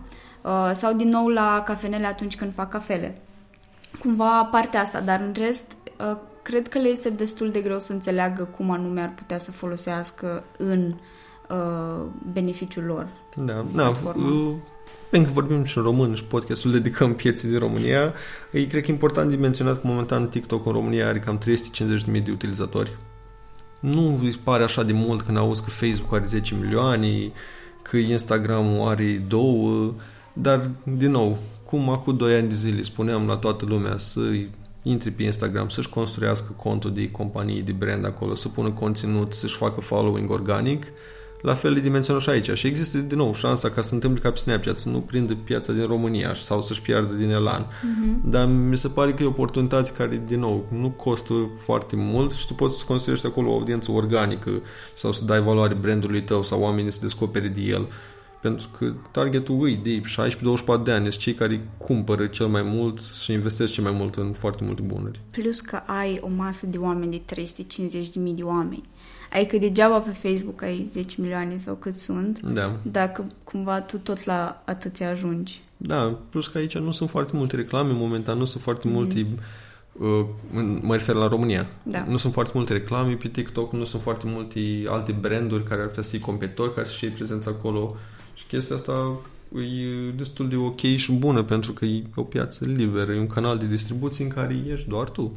Uh, 0.41 0.69
sau 0.73 0.93
din 0.93 1.09
nou 1.09 1.27
la 1.27 1.63
cafenele 1.65 2.05
atunci 2.05 2.37
când 2.37 2.53
fac 2.53 2.69
cafele. 2.69 3.21
Cumva 3.99 4.43
partea 4.51 4.81
asta, 4.81 4.99
dar 4.99 5.19
în 5.19 5.33
rest 5.35 5.71
uh, 6.11 6.17
cred 6.41 6.67
că 6.67 6.79
le 6.79 6.87
este 6.87 7.09
destul 7.09 7.51
de 7.51 7.59
greu 7.59 7.79
să 7.79 7.91
înțeleagă 7.91 8.43
cum 8.43 8.71
anume 8.71 9.01
ar 9.01 9.11
putea 9.15 9.37
să 9.37 9.51
folosească 9.51 10.43
în 10.57 10.95
uh, 11.49 12.05
beneficiul 12.33 12.83
lor. 12.83 13.07
Da, 13.35 13.65
da. 13.73 13.93
Pentru 15.09 15.33
că 15.33 15.39
vorbim 15.39 15.63
și 15.63 15.77
în 15.77 15.83
român 15.83 16.15
și 16.15 16.23
podcastul 16.23 16.71
dedicăm 16.71 17.13
pieții 17.13 17.49
din 17.49 17.59
România, 17.59 18.13
e 18.51 18.65
cred 18.65 18.83
că 18.83 18.91
important 18.91 19.29
de 19.29 19.35
menționat 19.35 19.81
că 19.81 19.87
momentan 19.87 20.29
TikTok 20.29 20.65
în 20.65 20.71
România 20.71 21.07
are 21.07 21.19
cam 21.19 21.39
350.000 21.39 22.23
de 22.23 22.31
utilizatori. 22.31 22.97
Nu 23.79 24.19
îi 24.21 24.39
pare 24.43 24.63
așa 24.63 24.83
de 24.83 24.93
mult 24.93 25.21
când 25.21 25.37
auzi 25.37 25.63
că 25.63 25.69
Facebook 25.69 26.13
are 26.13 26.25
10 26.25 26.55
milioane, 26.55 27.31
că 27.81 27.97
Instagram 27.97 28.81
are 28.81 29.23
2, 29.27 29.93
dar, 30.33 30.69
din 30.83 31.11
nou, 31.11 31.37
cum 31.63 31.89
acum 31.89 32.17
2 32.17 32.33
ani 32.33 32.49
de 32.49 32.55
zile 32.55 32.81
spuneam 32.81 33.27
la 33.27 33.35
toată 33.35 33.65
lumea 33.65 33.97
să 33.97 34.21
intri 34.81 35.11
pe 35.11 35.23
Instagram, 35.23 35.69
să-și 35.69 35.89
construiască 35.89 36.53
contul 36.57 36.93
de 36.93 37.11
companii, 37.11 37.61
de 37.61 37.71
brand 37.71 38.05
acolo, 38.05 38.35
să 38.35 38.47
pună 38.47 38.69
conținut, 38.69 39.33
să-și 39.33 39.55
facă 39.55 39.81
following 39.81 40.29
organic, 40.29 40.83
la 41.41 41.53
fel 41.53 41.77
e 41.77 41.79
dimensionat 41.79 42.21
și 42.21 42.29
aici. 42.29 42.51
Și 42.51 42.67
există, 42.67 42.97
din 42.97 43.17
nou, 43.17 43.33
șansa 43.33 43.69
ca 43.69 43.81
să 43.81 43.93
întâmple 43.93 44.21
ca 44.21 44.31
pe 44.31 44.37
Snapchat, 44.37 44.79
să 44.79 44.89
nu 44.89 44.99
prindă 44.99 45.35
piața 45.35 45.73
din 45.73 45.83
România 45.83 46.33
sau 46.33 46.61
să-și 46.61 46.81
piardă 46.81 47.13
din 47.13 47.29
elan. 47.29 47.65
Uh-huh. 47.65 48.23
Dar 48.23 48.47
mi 48.47 48.77
se 48.77 48.87
pare 48.87 49.11
că 49.13 49.23
e 49.23 49.25
o 49.25 49.29
oportunitate 49.29 49.91
care, 49.91 50.23
din 50.27 50.39
nou, 50.39 50.65
nu 50.69 50.89
costă 50.89 51.33
foarte 51.63 51.95
mult 51.95 52.31
și 52.31 52.47
tu 52.47 52.53
poți 52.53 52.77
să 52.77 52.85
construiești 52.87 53.25
acolo 53.25 53.49
o 53.49 53.53
audiență 53.53 53.91
organică 53.91 54.51
sau 54.95 55.11
să 55.11 55.25
dai 55.25 55.41
valoare 55.41 55.73
brandului 55.73 56.23
tău 56.23 56.43
sau 56.43 56.61
oamenii 56.61 56.91
să 56.91 56.99
descopere 57.01 57.47
de 57.47 57.61
el. 57.61 57.87
Pentru 58.41 58.67
că 58.77 58.93
targetul 59.11 59.61
îi 59.61 59.79
de 59.83 60.01
16-24 60.01 60.83
de 60.83 60.91
ani 60.91 61.07
sunt 61.07 61.21
cei 61.21 61.33
care 61.33 61.67
cumpără 61.77 62.27
cel 62.27 62.47
mai 62.47 62.61
mult 62.61 62.99
și 63.23 63.31
investesc 63.31 63.73
cel 63.73 63.83
mai 63.83 63.91
mult 63.91 64.15
în 64.15 64.31
foarte 64.31 64.63
multe 64.63 64.81
bunuri. 64.81 65.19
Plus 65.31 65.59
că 65.59 65.81
ai 65.85 66.19
o 66.21 66.29
masă 66.35 66.65
de 66.65 66.77
oameni 66.77 67.23
de 67.25 67.35
350.000 67.35 68.35
de 68.35 68.43
oameni 68.43 68.81
Adică 69.33 69.57
degeaba 69.57 69.99
pe 69.99 70.27
Facebook 70.27 70.61
ai 70.61 70.87
10 70.89 71.15
milioane 71.21 71.57
sau 71.57 71.75
cât 71.75 71.95
sunt, 71.95 72.39
da. 72.39 72.75
dacă 72.81 73.25
cumva 73.43 73.81
tu 73.81 73.97
tot 73.97 74.23
la 74.23 74.61
atâția 74.65 75.09
ajungi. 75.09 75.61
Da, 75.77 76.17
plus 76.29 76.47
că 76.47 76.57
aici 76.57 76.77
nu 76.77 76.91
sunt 76.91 77.09
foarte 77.09 77.35
multe 77.35 77.55
reclame, 77.55 77.93
momentan 77.93 78.37
nu 78.37 78.45
sunt 78.45 78.63
foarte 78.63 78.87
mm. 78.87 78.93
multe 78.93 79.27
uh, 79.91 80.25
mă 80.81 80.95
refer 80.95 81.15
la 81.15 81.27
România. 81.27 81.67
Da. 81.83 82.05
Nu 82.09 82.17
sunt 82.17 82.33
foarte 82.33 82.51
multe 82.55 82.73
reclame 82.73 83.13
pe 83.13 83.27
TikTok, 83.27 83.73
nu 83.73 83.85
sunt 83.85 84.01
foarte 84.01 84.25
multe 84.27 84.59
alte 84.87 85.11
branduri 85.11 85.63
care 85.63 85.81
ar 85.81 85.87
putea 85.87 86.03
să 86.03 86.09
fie 86.09 86.19
competitori, 86.19 86.73
care 86.73 86.87
să-și 86.87 87.03
iei 87.03 87.13
prezență 87.13 87.49
acolo 87.49 87.95
și 88.33 88.45
chestia 88.45 88.75
asta 88.75 89.19
e 89.55 90.11
destul 90.17 90.49
de 90.49 90.55
ok 90.55 90.79
și 90.79 91.11
bună 91.11 91.43
pentru 91.43 91.71
că 91.71 91.85
e 91.85 92.03
o 92.15 92.23
piață 92.23 92.65
liberă, 92.65 93.11
e 93.11 93.19
un 93.19 93.27
canal 93.27 93.57
de 93.57 93.65
distribuție 93.65 94.23
în 94.23 94.29
care 94.29 94.63
ești 94.67 94.89
doar 94.89 95.09
tu. 95.09 95.33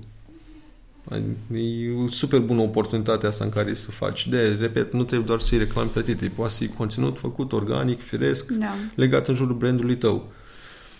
E 1.54 1.90
o 2.04 2.10
super 2.10 2.40
bună 2.40 2.60
oportunitate 2.60 3.26
asta 3.26 3.44
în 3.44 3.50
care 3.50 3.74
să 3.74 3.90
faci. 3.90 4.28
De, 4.28 4.56
repet, 4.60 4.92
nu 4.92 5.04
trebuie 5.04 5.26
doar 5.26 5.40
să 5.40 5.46
fie 5.46 5.58
reclame 5.58 5.88
plătite, 5.92 6.32
poate 6.34 6.52
să 6.52 6.58
fie 6.58 6.68
conținut 6.68 7.18
făcut 7.18 7.52
organic, 7.52 8.02
firesc, 8.02 8.50
da. 8.50 8.74
legat 8.94 9.28
în 9.28 9.34
jurul 9.34 9.54
brandului 9.54 9.96
tău. 9.96 10.32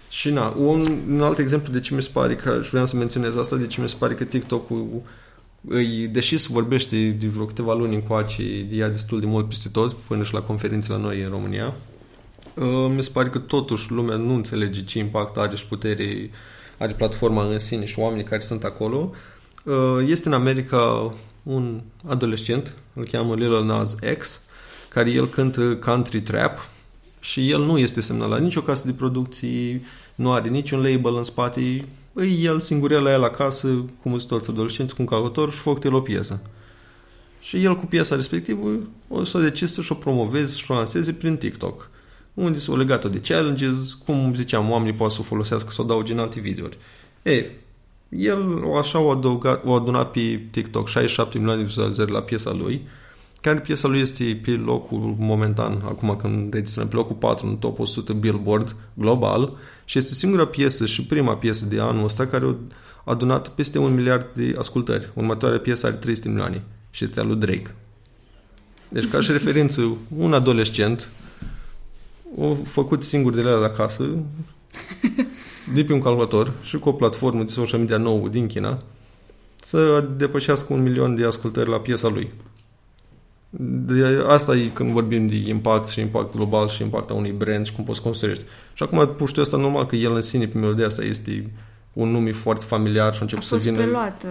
Și 0.08 0.30
na, 0.30 0.54
un, 0.58 0.98
un 1.10 1.20
alt 1.20 1.38
exemplu 1.38 1.72
de 1.72 1.80
ce 1.80 1.94
mi 1.94 2.02
se 2.02 2.08
pare 2.12 2.36
că 2.36 2.48
aș 2.48 2.68
vrea 2.68 2.84
să 2.84 2.96
menționez 2.96 3.36
asta, 3.36 3.56
de 3.56 3.66
ce 3.66 3.80
mi 3.80 3.88
se 3.88 3.96
pare 3.98 4.14
că 4.14 4.24
TikTok-ul 4.24 5.02
îi, 5.68 6.08
deși 6.12 6.38
se 6.38 6.48
vorbește 6.50 7.08
de 7.10 7.26
vreo 7.26 7.44
câteva 7.44 7.74
luni 7.74 7.94
încoace, 7.94 8.66
ia 8.70 8.88
destul 8.88 9.20
de 9.20 9.26
mult 9.26 9.48
peste 9.48 9.68
tot, 9.68 9.92
până 9.92 10.22
și 10.22 10.34
la 10.34 10.40
conferințe 10.42 10.92
la 10.92 10.98
noi 10.98 11.22
în 11.22 11.28
România, 11.30 11.74
uh, 12.54 12.92
mi 12.96 13.02
se 13.02 13.10
pare 13.12 13.28
că 13.28 13.38
totuși 13.38 13.90
lumea 13.90 14.16
nu 14.16 14.34
înțelege 14.34 14.84
ce 14.84 14.98
impact 14.98 15.36
are 15.36 15.56
și 15.56 15.66
putere 15.66 16.30
are 16.78 16.92
platforma 16.92 17.44
în 17.44 17.58
sine 17.58 17.84
și 17.84 17.98
oamenii 17.98 18.24
care 18.24 18.40
sunt 18.40 18.64
acolo, 18.64 19.10
Uh, 19.10 19.33
este 20.06 20.28
în 20.28 20.34
America 20.34 21.14
un 21.42 21.80
adolescent, 22.06 22.74
îl 22.94 23.06
cheamă 23.06 23.34
Lil 23.34 23.64
Nas 23.64 23.96
X, 24.18 24.40
care 24.88 25.10
el 25.10 25.28
cântă 25.28 25.76
country 25.76 26.20
trap 26.20 26.68
și 27.20 27.50
el 27.50 27.64
nu 27.64 27.78
este 27.78 28.00
semnat 28.00 28.28
la 28.28 28.38
nicio 28.38 28.62
casă 28.62 28.86
de 28.86 28.92
producții, 28.92 29.84
nu 30.14 30.32
are 30.32 30.48
niciun 30.48 30.82
label 30.82 31.16
în 31.16 31.24
spate, 31.24 31.84
îi 32.12 32.44
el 32.44 32.60
singurel 32.60 33.02
la 33.02 33.12
el 33.12 33.22
acasă, 33.22 33.68
cum 34.02 34.18
sunt 34.18 34.30
toți 34.30 34.50
adolescenți, 34.50 34.94
cu 34.94 35.02
un 35.02 35.08
calculator 35.08 35.52
și 35.52 35.58
făcut 35.58 35.84
el 35.84 35.94
o 35.94 36.00
piesă. 36.00 36.42
Și 37.40 37.64
el 37.64 37.76
cu 37.76 37.86
piesa 37.86 38.14
respectivă 38.14 38.70
o 39.08 39.24
să 39.24 39.38
decis 39.38 39.72
să-și 39.72 39.92
o 39.92 39.94
promoveze 39.94 40.56
și 40.56 40.70
o 40.70 40.74
lanseze 40.74 41.12
prin 41.12 41.36
TikTok, 41.36 41.90
unde 42.34 42.58
s-au 42.58 42.76
legat 42.76 43.10
de 43.10 43.20
challenges, 43.20 43.92
cum 44.04 44.34
ziceam, 44.36 44.70
oamenii 44.70 44.94
pot 44.94 45.12
să 45.12 45.18
o 45.20 45.22
folosească, 45.22 45.70
să 45.70 45.82
o 45.82 45.84
dau 45.84 46.04
în 46.08 46.18
alte 46.18 46.40
videouri. 46.40 46.78
Ei, 47.22 47.50
el 48.16 48.64
așa 48.78 48.98
o, 48.98 49.10
adăugat, 49.10 49.64
o 49.64 49.72
adunat 49.72 50.10
pe 50.10 50.40
TikTok 50.50 50.88
67 50.88 51.38
milioane 51.38 51.60
de 51.60 51.66
vizualizări 51.66 52.10
la 52.10 52.22
piesa 52.22 52.52
lui, 52.52 52.86
care 53.40 53.60
piesa 53.60 53.88
lui 53.88 54.00
este 54.00 54.40
pe 54.44 54.50
locul 54.50 55.14
momentan, 55.18 55.82
acum 55.84 56.16
când 56.16 56.52
registrăm, 56.52 56.88
pe 56.88 56.96
locul 56.96 57.16
4 57.16 57.46
în 57.46 57.56
top 57.56 57.78
100 57.78 58.12
Billboard 58.12 58.76
global 58.94 59.56
și 59.84 59.98
este 59.98 60.14
singura 60.14 60.46
piesă 60.46 60.86
și 60.86 61.04
prima 61.04 61.36
piesă 61.36 61.64
de 61.64 61.80
anul 61.80 62.04
ăsta 62.04 62.26
care 62.26 62.46
a 62.46 62.54
adunat 63.04 63.48
peste 63.48 63.78
un 63.78 63.94
miliard 63.94 64.26
de 64.34 64.54
ascultări. 64.58 65.10
Următoarea 65.14 65.58
piesă 65.58 65.86
are 65.86 65.96
300 65.96 66.28
milioane 66.28 66.62
și 66.90 67.04
este 67.04 67.20
a 67.20 67.22
lui 67.22 67.36
Drake. 67.36 67.74
Deci, 68.88 69.08
ca 69.08 69.20
și 69.20 69.32
referință, 69.38 69.96
un 70.16 70.32
adolescent 70.32 71.08
a 72.40 72.56
făcut 72.64 73.02
singur 73.02 73.32
de 73.34 73.42
la 73.42 73.64
acasă 73.64 74.04
de 75.74 75.84
pe 75.84 75.92
un 75.92 76.00
calculator 76.00 76.52
și 76.62 76.78
cu 76.78 76.88
o 76.88 76.92
platformă 76.92 77.42
de 77.42 77.50
social 77.52 77.78
media 77.78 77.96
nouă 77.96 78.28
din 78.28 78.46
China 78.46 78.82
să 79.64 80.08
depășească 80.16 80.72
un 80.72 80.82
milion 80.82 81.14
de 81.16 81.24
ascultări 81.24 81.70
la 81.70 81.80
piesa 81.80 82.08
lui. 82.08 82.32
De 83.86 84.24
asta 84.28 84.56
e 84.56 84.66
când 84.72 84.92
vorbim 84.92 85.26
de 85.28 85.36
impact 85.48 85.88
și 85.88 86.00
impact 86.00 86.34
global 86.34 86.68
și 86.68 86.82
impactul 86.82 87.16
unui 87.16 87.30
brand 87.30 87.66
și 87.66 87.72
cum 87.72 87.84
poți 87.84 88.02
construiești. 88.02 88.44
Și 88.74 88.82
acum 88.82 89.14
puștiu 89.16 89.42
ăsta 89.42 89.56
normal 89.56 89.86
că 89.86 89.96
el 89.96 90.14
în 90.14 90.22
sine 90.22 90.46
pe 90.46 90.58
melodia 90.58 90.86
asta 90.86 91.04
este 91.04 91.50
un 91.94 92.08
nume 92.10 92.32
foarte 92.32 92.64
familiar 92.68 93.12
și 93.12 93.18
a 93.18 93.22
început 93.22 93.42
A 93.44 93.46
să 93.46 93.54
fost 93.54 93.66
vină... 93.66 93.76
preluată 93.78 94.28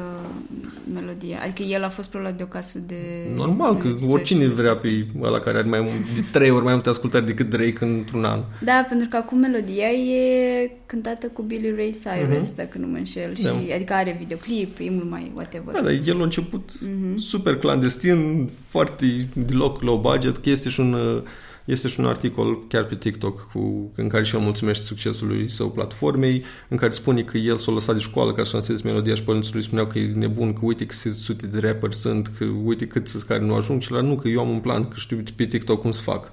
melodia. 0.94 1.40
Adică 1.44 1.64
el 1.64 1.84
a 1.84 1.90
fost 1.90 2.10
preluat 2.10 2.38
de 2.38 2.44
o 2.44 2.46
casă 2.46 2.80
de... 2.80 2.96
Normal 3.36 3.78
că 3.78 3.88
de 3.88 4.06
oricine 4.10 4.40
research. 4.40 4.62
vrea 4.62 4.76
pe 4.76 5.06
ăla 5.22 5.40
care 5.40 5.58
are 5.58 5.68
mai 5.70 5.80
mult, 5.80 6.14
de 6.16 6.22
trei 6.32 6.50
ori 6.50 6.64
mai 6.64 6.74
multe 6.74 6.90
ascultări 6.90 7.26
decât 7.26 7.50
Drake 7.50 7.78
într-un 7.80 8.24
an. 8.24 8.40
Da, 8.64 8.86
pentru 8.90 9.08
că 9.08 9.16
acum 9.18 9.38
melodia 9.40 9.88
e 9.90 10.72
cântată 10.86 11.28
cu 11.28 11.42
Billy 11.42 11.74
Ray 11.76 11.90
Cyrus, 12.04 12.46
Mhm. 12.48 12.56
dacă 12.56 12.78
nu 12.78 12.88
mă 12.88 12.98
înșel. 12.98 13.36
Și, 13.36 13.44
Da. 13.44 13.52
Adică 13.76 13.94
are 13.94 14.16
videoclip, 14.20 14.78
e 14.80 14.90
mult 14.90 15.10
mai 15.10 15.32
whatever. 15.36 15.74
Da, 15.74 15.82
dar 15.82 15.92
el 16.06 16.20
a 16.20 16.24
început 16.24 16.70
Mhm. 16.82 17.18
super 17.18 17.56
clandestin, 17.56 18.50
foarte 18.68 19.06
deloc 19.34 19.82
low 19.82 19.98
budget, 19.98 20.38
că 20.38 20.50
este 20.50 20.70
și 20.70 20.80
un, 20.80 20.94
uh, 20.94 21.22
este 21.66 21.88
și 21.88 22.00
un 22.00 22.06
articol 22.06 22.68
chiar 22.68 22.84
pe 22.84 22.96
TikTok 22.96 23.52
cu, 23.52 23.92
în 23.96 24.08
care 24.08 24.24
și 24.24 24.36
el 24.36 24.42
mulțumește 24.42 24.84
succesului 24.84 25.50
său 25.50 25.70
platformei, 25.70 26.44
în 26.68 26.78
care 26.78 26.92
spune 26.92 27.22
că 27.22 27.38
el 27.38 27.58
s-a 27.58 27.72
lăsat 27.72 27.96
de 27.96 28.02
școală 28.02 28.34
ca 28.34 28.44
să 28.44 28.50
lanseze 28.54 28.82
melodia 28.84 29.16
și 29.16 29.24
părinții 29.24 29.54
lui 29.54 29.64
spuneau 29.64 29.88
că 29.88 30.00
e 30.00 30.12
nebun, 30.16 30.54
că 30.54 30.60
uite 30.64 30.86
câte 30.86 31.10
sute 31.10 31.48
de 31.48 31.60
rapperi 31.60 31.96
sunt, 31.96 32.32
că 32.38 32.46
uite 32.64 32.88
cât 32.88 33.08
sunt 33.08 33.24
care 33.24 33.44
nu 33.44 33.54
ajung 33.54 33.82
și 33.82 33.92
la 33.92 34.02
nu, 34.02 34.16
că 34.16 34.28
eu 34.28 34.40
am 34.40 34.50
un 34.50 34.60
plan, 34.60 34.88
că 34.88 34.96
știu 34.98 35.24
pe 35.36 35.46
TikTok 35.46 35.82
cum 35.82 35.92
să 35.92 36.02
fac. 36.02 36.32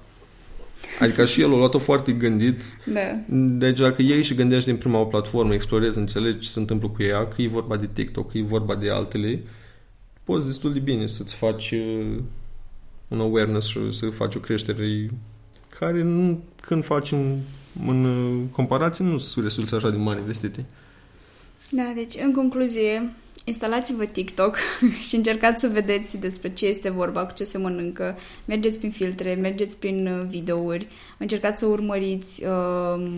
Adică 1.00 1.24
și 1.24 1.40
el 1.40 1.52
a 1.52 1.56
luat-o 1.56 1.78
foarte 1.78 2.12
gândit 2.12 2.62
Da. 2.92 3.00
deci 3.66 3.78
dacă 3.78 4.02
iei 4.02 4.22
și 4.22 4.34
gândești 4.34 4.68
din 4.68 4.76
prima 4.76 4.98
o 4.98 5.04
platformă, 5.04 5.54
explorezi, 5.54 5.98
înțelegi 5.98 6.38
ce 6.38 6.48
se 6.48 6.58
întâmplă 6.58 6.88
cu 6.88 7.02
ea, 7.02 7.26
că 7.26 7.42
e 7.42 7.48
vorba 7.48 7.76
de 7.76 7.88
TikTok, 7.92 8.30
că 8.30 8.38
e 8.38 8.42
vorba 8.42 8.74
de 8.74 8.90
altele, 8.90 9.42
poți 10.24 10.46
destul 10.46 10.72
de 10.72 10.78
bine 10.78 11.06
să-ți 11.06 11.34
faci 11.34 11.70
uh, 11.70 12.16
un 13.11 13.20
awareness 13.20 13.66
și 13.66 13.92
să 13.92 14.11
faci 14.11 14.35
o 14.35 14.38
creștere 14.38 15.09
care 15.79 16.03
nu, 16.03 16.40
când 16.61 16.85
faci 16.85 17.12
în, 17.12 17.38
în 17.87 18.05
uh, 18.05 18.42
comparație 18.51 19.05
nu 19.05 19.18
sunt 19.18 19.44
resurse 19.44 19.75
așa 19.75 19.90
de 19.90 19.96
mari 19.96 20.18
investite. 20.18 20.66
Da, 21.70 21.92
deci, 21.94 22.14
în 22.25 22.33
concluzie, 22.33 23.12
instalați-vă 23.44 24.05
TikTok 24.05 24.57
și 25.09 25.16
încercați 25.16 25.61
să 25.61 25.68
vedeți 25.68 26.18
despre 26.18 26.53
ce 26.53 26.66
este 26.66 26.90
vorba, 26.90 27.27
cu 27.27 27.35
ce 27.35 27.44
se 27.44 27.59
mănâncă, 27.59 28.16
mergeți 28.44 28.79
prin 28.79 28.90
filtre, 28.90 29.35
mergeți 29.35 29.77
prin 29.77 30.07
uh, 30.07 30.27
videouri, 30.29 30.88
încercați 31.18 31.61
să 31.61 31.66
urmăriți 31.66 32.44
uh, 32.44 33.11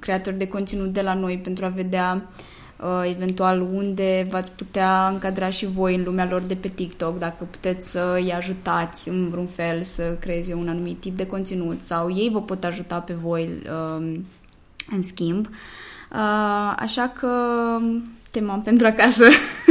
creatori 0.00 0.38
de 0.38 0.48
conținut 0.48 0.92
de 0.92 1.02
la 1.02 1.14
noi 1.14 1.38
pentru 1.38 1.64
a 1.64 1.68
vedea 1.68 2.28
uh, 2.28 2.56
eventual 3.04 3.60
unde 3.60 4.26
v-ați 4.30 4.52
putea 4.52 5.08
încadra 5.08 5.50
și 5.50 5.66
voi 5.66 5.94
în 5.94 6.02
lumea 6.04 6.28
lor 6.30 6.40
de 6.40 6.54
pe 6.54 6.68
TikTok, 6.68 7.18
dacă 7.18 7.44
puteți 7.50 7.90
să 7.90 8.12
îi 8.14 8.32
ajutați 8.32 9.08
în 9.08 9.28
vreun 9.28 9.46
fel 9.46 9.82
să 9.82 10.16
creeze 10.20 10.54
un 10.54 10.68
anumit 10.68 11.00
tip 11.00 11.16
de 11.16 11.26
conținut 11.26 11.82
sau 11.82 12.16
ei 12.16 12.30
vă 12.32 12.42
pot 12.42 12.64
ajuta 12.64 12.98
pe 12.98 13.12
voi 13.12 13.48
uh, 13.64 14.18
în 14.90 15.02
schimb. 15.02 15.46
Uh, 15.46 16.74
așa 16.76 17.12
că 17.14 17.28
tema 18.30 18.54
pentru 18.64 18.86
acasă 18.86 19.24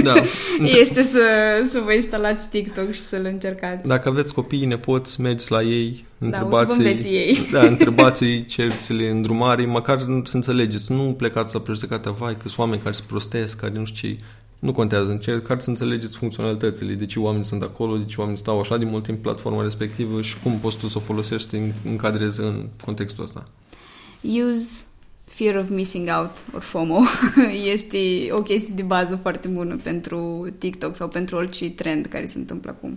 Da. 0.03 0.13
este 0.81 1.01
să, 1.01 1.19
să 1.69 1.81
vă 1.85 1.93
instalați 1.93 2.47
TikTok 2.47 2.91
și 2.91 3.01
să-l 3.01 3.25
încercați. 3.25 3.87
Dacă 3.87 4.09
aveți 4.09 4.33
copii, 4.33 4.65
nepoți, 4.65 5.21
mergeți 5.21 5.51
la 5.51 5.61
ei, 5.61 6.05
Da, 6.17 6.27
o 6.27 6.31
să 6.31 6.65
vă 6.65 6.73
întrebați-i, 6.73 6.77
înveți 6.77 7.07
ei. 7.07 7.47
da, 7.51 7.65
întrebați-i, 7.65 8.45
cereți-le 8.45 9.09
îndrumare, 9.09 9.65
măcar 9.65 9.99
să 10.23 10.35
înțelegeți. 10.35 10.91
Nu 10.91 11.13
plecați 11.17 11.53
la 11.53 11.59
prejudecată, 11.59 12.15
vai, 12.19 12.33
că 12.33 12.47
sunt 12.47 12.57
oameni 12.57 12.81
care 12.81 12.93
se 12.93 13.03
prostesc, 13.07 13.59
care 13.59 13.73
nu 13.75 13.85
știu 13.85 14.09
ce. 14.09 14.17
Nu 14.59 14.71
contează, 14.71 15.11
încercați 15.11 15.63
să 15.63 15.69
înțelegeți 15.69 16.17
funcționalitățile, 16.17 16.93
de 16.93 17.05
ce 17.05 17.19
oamenii 17.19 17.45
sunt 17.45 17.61
acolo, 17.61 17.97
de 17.97 18.05
ce 18.05 18.15
oamenii 18.17 18.39
stau 18.39 18.59
așa 18.59 18.77
de 18.77 18.85
mult 18.85 19.03
timp 19.03 19.17
pe 19.17 19.23
platforma 19.23 19.61
respectivă 19.61 20.21
și 20.21 20.39
cum 20.43 20.59
poți 20.59 20.77
tu 20.77 20.87
să 20.87 20.97
o 20.97 21.01
folosești, 21.01 21.49
să 21.49 21.55
te 21.55 21.89
încadrezi 21.89 22.39
în 22.39 22.67
contextul 22.85 23.23
ăsta. 23.23 23.43
Use 24.21 24.85
fear 25.27 25.55
of 25.55 25.69
missing 25.69 26.09
out, 26.09 26.31
or 26.53 26.61
FOMO. 26.61 27.01
este 27.73 28.27
o 28.31 28.41
chestie 28.41 28.73
de 28.73 28.81
bază 28.81 29.15
foarte 29.15 29.47
bună 29.47 29.75
pentru 29.75 30.47
TikTok 30.57 30.95
sau 30.95 31.07
pentru 31.07 31.35
orice 31.35 31.69
trend 31.69 32.05
care 32.05 32.25
se 32.25 32.37
întâmplă 32.37 32.71
acum. 32.71 32.95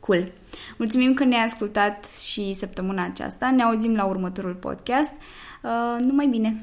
Cool. 0.00 0.32
Mulțumim 0.76 1.14
că 1.14 1.24
ne-ai 1.24 1.44
ascultat 1.44 2.06
și 2.06 2.52
săptămâna 2.52 3.04
aceasta. 3.04 3.50
Ne 3.50 3.62
auzim 3.62 3.94
la 3.94 4.04
următorul 4.04 4.54
podcast. 4.54 5.12
Uh, 5.62 6.04
numai 6.04 6.26
bine! 6.26 6.62